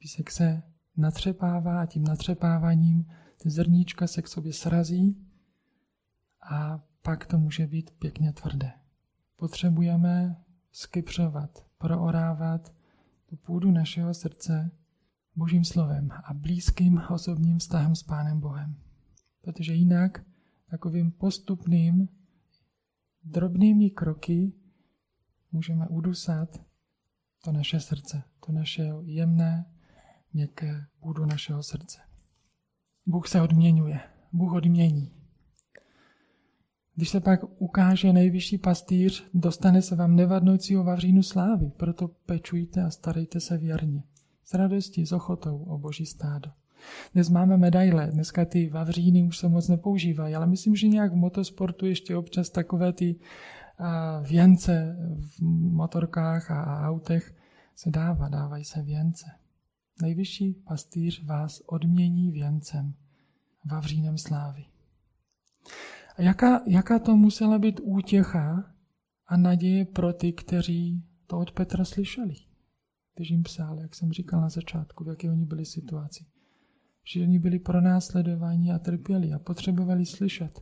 Písek 0.00 0.30
se 0.30 0.62
natřepává 0.96 1.82
a 1.82 1.86
tím 1.86 2.04
natřepáváním 2.04 3.06
ty 3.42 3.50
zrníčka 3.50 4.06
se 4.06 4.22
k 4.22 4.28
sobě 4.28 4.52
srazí 4.52 5.26
a 6.42 6.84
pak 7.02 7.26
to 7.26 7.38
může 7.38 7.66
být 7.66 7.90
pěkně 7.90 8.32
tvrdé. 8.32 8.72
Potřebujeme 9.36 10.36
skypřovat, 10.72 11.66
proorávat 11.78 12.74
tu 13.26 13.36
půdu 13.36 13.70
našeho 13.70 14.14
srdce 14.14 14.70
Božím 15.36 15.64
slovem 15.64 16.08
a 16.24 16.34
blízkým 16.34 17.02
osobním 17.10 17.58
vztahem 17.58 17.94
s 17.94 18.02
Pánem 18.02 18.40
Bohem. 18.40 18.76
Protože 19.40 19.74
jinak 19.74 20.24
takovým 20.70 21.10
postupným, 21.10 22.08
drobnými 23.24 23.90
kroky 23.90 24.52
můžeme 25.52 25.88
udusat 25.88 26.64
to 27.44 27.52
naše 27.52 27.80
srdce, 27.80 28.22
to 28.46 28.52
naše 28.52 28.92
jemné, 29.02 29.64
měkké 30.32 30.84
půdu 31.00 31.26
našeho 31.26 31.62
srdce. 31.62 31.98
Bůh 33.06 33.28
se 33.28 33.40
odměňuje. 33.40 34.00
Bůh 34.32 34.52
odmění. 34.52 35.12
Když 36.94 37.08
se 37.08 37.20
pak 37.20 37.40
ukáže 37.58 38.12
nejvyšší 38.12 38.58
pastýř, 38.58 39.24
dostane 39.34 39.82
se 39.82 39.96
vám 39.96 40.16
nevadnoucího 40.16 40.84
vavřínu 40.84 41.22
slávy, 41.22 41.72
proto 41.76 42.08
pečujte 42.08 42.82
a 42.82 42.90
starejte 42.90 43.40
se 43.40 43.58
věrně. 43.58 44.02
S 44.44 44.54
radostí, 44.54 45.06
s 45.06 45.12
ochotou 45.12 45.62
o 45.62 45.78
boží 45.78 46.06
stádo. 46.06 46.50
Dnes 47.14 47.28
máme 47.28 47.56
medaile, 47.56 48.06
dneska 48.06 48.44
ty 48.44 48.68
vavříny 48.68 49.22
už 49.24 49.38
se 49.38 49.48
moc 49.48 49.68
nepoužívají, 49.68 50.34
ale 50.34 50.46
myslím, 50.46 50.76
že 50.76 50.88
nějak 50.88 51.12
v 51.12 51.16
motosportu 51.16 51.86
ještě 51.86 52.16
občas 52.16 52.50
takové 52.50 52.92
ty 52.92 53.16
věnce 54.22 54.96
v 55.18 55.42
motorkách 55.72 56.50
a 56.50 56.88
autech 56.88 57.34
se 57.76 57.90
dává, 57.90 58.28
dávají 58.28 58.64
se 58.64 58.82
věnce. 58.82 59.26
Nejvyšší 60.02 60.54
pastýř 60.54 61.24
vás 61.24 61.62
odmění 61.66 62.30
věncem, 62.30 62.94
vavřínem 63.70 64.18
slávy. 64.18 64.64
A 66.16 66.22
jaká, 66.22 66.62
jaká 66.66 66.98
to 66.98 67.16
musela 67.16 67.58
být 67.58 67.80
útěcha 67.82 68.74
a 69.26 69.36
naděje 69.36 69.84
pro 69.84 70.12
ty, 70.12 70.32
kteří 70.32 71.04
to 71.26 71.38
od 71.38 71.52
Petra 71.52 71.84
slyšeli? 71.84 72.34
Když 73.16 73.30
jim 73.30 73.42
psal, 73.42 73.78
jak 73.78 73.94
jsem 73.94 74.12
říkal 74.12 74.40
na 74.40 74.48
začátku, 74.48 75.04
v 75.04 75.08
jaké 75.08 75.30
oni 75.30 75.46
byli 75.46 75.64
situaci. 75.64 76.24
Že 77.04 77.22
oni 77.22 77.38
byli 77.38 77.58
pronásledováni 77.58 78.72
a 78.72 78.78
trpěli 78.78 79.32
a 79.32 79.38
potřebovali 79.38 80.06
slyšet, 80.06 80.60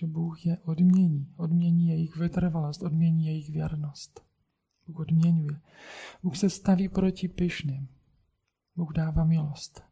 že 0.00 0.06
Bůh 0.06 0.46
je 0.46 0.58
odmění. 0.58 1.32
Odmění 1.36 1.88
jejich 1.88 2.16
vytrvalost, 2.16 2.82
odmění 2.82 3.26
jejich 3.26 3.50
věrnost. 3.50 4.20
Bůh 4.86 4.98
odměňuje. 4.98 5.60
Bůh 6.22 6.36
se 6.36 6.50
staví 6.50 6.88
proti 6.88 7.28
pyšným. 7.28 7.88
Bůh 8.78 8.92
dává 8.92 9.24
milost. 9.24 9.82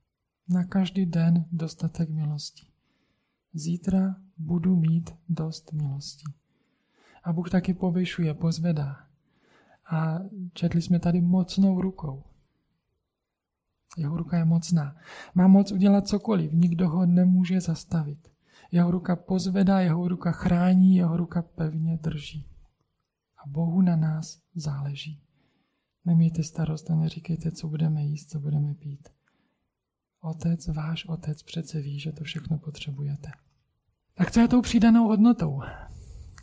Na 0.48 0.64
každý 0.64 1.06
den 1.06 1.44
dostatek 1.52 2.10
milosti. 2.10 2.66
Zítra 3.52 4.16
budu 4.38 4.76
mít 4.76 5.10
dost 5.28 5.72
milosti. 5.72 6.24
A 7.24 7.32
Bůh 7.32 7.50
taky 7.50 7.74
povyšuje, 7.74 8.34
pozvedá. 8.34 9.06
A 9.90 10.18
četli 10.52 10.82
jsme 10.82 10.98
tady 10.98 11.20
mocnou 11.20 11.80
rukou. 11.80 12.24
Jeho 13.96 14.16
ruka 14.16 14.38
je 14.38 14.44
mocná. 14.44 14.96
Má 15.34 15.48
moc 15.48 15.72
udělat 15.72 16.08
cokoliv, 16.08 16.52
nikdo 16.52 16.88
ho 16.88 17.06
nemůže 17.06 17.60
zastavit. 17.60 18.32
Jeho 18.72 18.90
ruka 18.90 19.16
pozvedá, 19.16 19.80
jeho 19.80 20.08
ruka 20.08 20.32
chrání, 20.32 20.96
jeho 20.96 21.16
ruka 21.16 21.42
pevně 21.42 21.96
drží. 21.96 22.46
A 23.44 23.48
Bohu 23.48 23.82
na 23.82 23.96
nás 23.96 24.42
záleží. 24.54 25.25
Nemějte 26.06 26.42
starost 26.42 26.90
a 26.90 26.94
neříkejte, 26.94 27.50
co 27.50 27.68
budeme 27.68 28.04
jíst, 28.04 28.30
co 28.30 28.40
budeme 28.40 28.74
pít. 28.74 29.08
Otec, 30.20 30.68
váš 30.68 31.06
otec 31.06 31.42
přece 31.42 31.80
ví, 31.80 31.98
že 31.98 32.12
to 32.12 32.24
všechno 32.24 32.58
potřebujete. 32.58 33.30
Tak 34.14 34.30
co 34.30 34.40
je 34.40 34.48
tou 34.48 34.62
přidanou 34.62 35.08
hodnotou? 35.08 35.62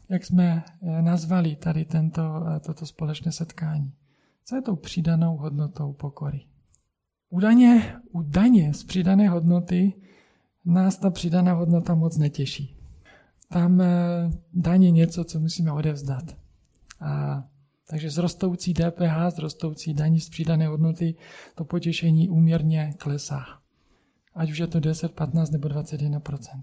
Jak 0.09 0.25
jsme 0.25 0.63
eh, 0.81 1.01
nazvali 1.01 1.55
tady 1.55 1.85
tento, 1.85 2.45
eh, 2.47 2.59
toto 2.59 2.85
společné 2.85 3.31
setkání? 3.31 3.93
Co 4.45 4.55
je 4.55 4.61
tou 4.61 4.75
přidanou 4.75 5.37
hodnotou 5.37 5.93
pokory? 5.93 6.45
U 7.29 7.39
daně, 8.23 8.73
z 8.73 8.83
přidané 8.83 9.29
hodnoty 9.29 9.93
nás 10.65 10.97
ta 10.97 11.09
přidaná 11.09 11.53
hodnota 11.53 11.95
moc 11.95 12.17
netěší. 12.17 12.77
Tam 13.49 13.81
eh, 13.81 13.87
daně 14.53 14.91
něco, 14.91 15.23
co 15.23 15.39
musíme 15.39 15.71
odevzdat. 15.71 16.37
A, 16.99 17.43
takže 17.89 18.09
z 18.09 18.17
rostoucí 18.17 18.73
DPH, 18.73 19.35
z 19.35 19.39
rostoucí 19.39 19.93
daní 19.93 20.19
z 20.19 20.29
přidané 20.29 20.67
hodnoty, 20.67 21.15
to 21.55 21.65
potěšení 21.65 22.29
úměrně 22.29 22.93
klesá. 22.97 23.45
Ať 24.35 24.51
už 24.51 24.57
je 24.57 24.67
to 24.67 24.79
10, 24.79 25.11
15 25.11 25.51
nebo 25.51 25.67
21% 25.67 26.61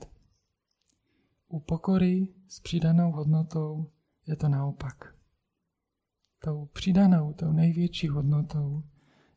U 1.48 1.60
pokory 1.60 2.28
s 2.48 2.60
přidanou 2.60 3.12
hodnotou 3.12 3.90
je 4.26 4.36
to 4.36 4.48
naopak. 4.48 5.14
Tou 6.44 6.66
přidanou, 6.66 7.32
tou 7.32 7.52
největší 7.52 8.08
hodnotou 8.08 8.82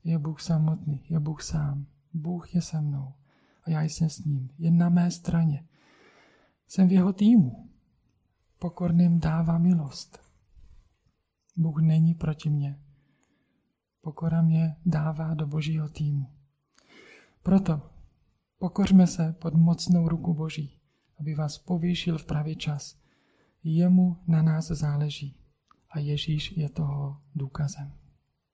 je 0.03 0.19
Bůh 0.19 0.41
samotný, 0.41 1.05
je 1.09 1.19
Bůh 1.19 1.43
sám. 1.43 1.85
Bůh 2.13 2.55
je 2.55 2.61
se 2.61 2.81
mnou 2.81 3.13
a 3.63 3.69
já 3.69 3.81
jsem 3.81 4.09
s 4.09 4.25
ním. 4.25 4.49
Je 4.57 4.71
na 4.71 4.89
mé 4.89 5.11
straně. 5.11 5.65
Jsem 6.67 6.87
v 6.87 6.91
jeho 6.91 7.13
týmu. 7.13 7.69
Pokorným 8.59 9.19
dává 9.19 9.57
milost. 9.57 10.32
Bůh 11.55 11.81
není 11.81 12.13
proti 12.13 12.49
mně. 12.49 12.79
Pokora 14.01 14.41
mě 14.41 14.75
dává 14.85 15.33
do 15.33 15.47
božího 15.47 15.89
týmu. 15.89 16.27
Proto 17.43 17.81
pokořme 18.57 19.07
se 19.07 19.35
pod 19.41 19.53
mocnou 19.53 20.09
ruku 20.09 20.33
Boží, 20.33 20.79
aby 21.19 21.35
vás 21.35 21.57
povýšil 21.57 22.17
v 22.17 22.25
pravý 22.25 22.55
čas. 22.55 22.97
Jemu 23.63 24.17
na 24.27 24.41
nás 24.41 24.67
záleží 24.67 25.37
a 25.89 25.99
Ježíš 25.99 26.57
je 26.57 26.69
toho 26.69 27.21
důkazem. 27.35 28.02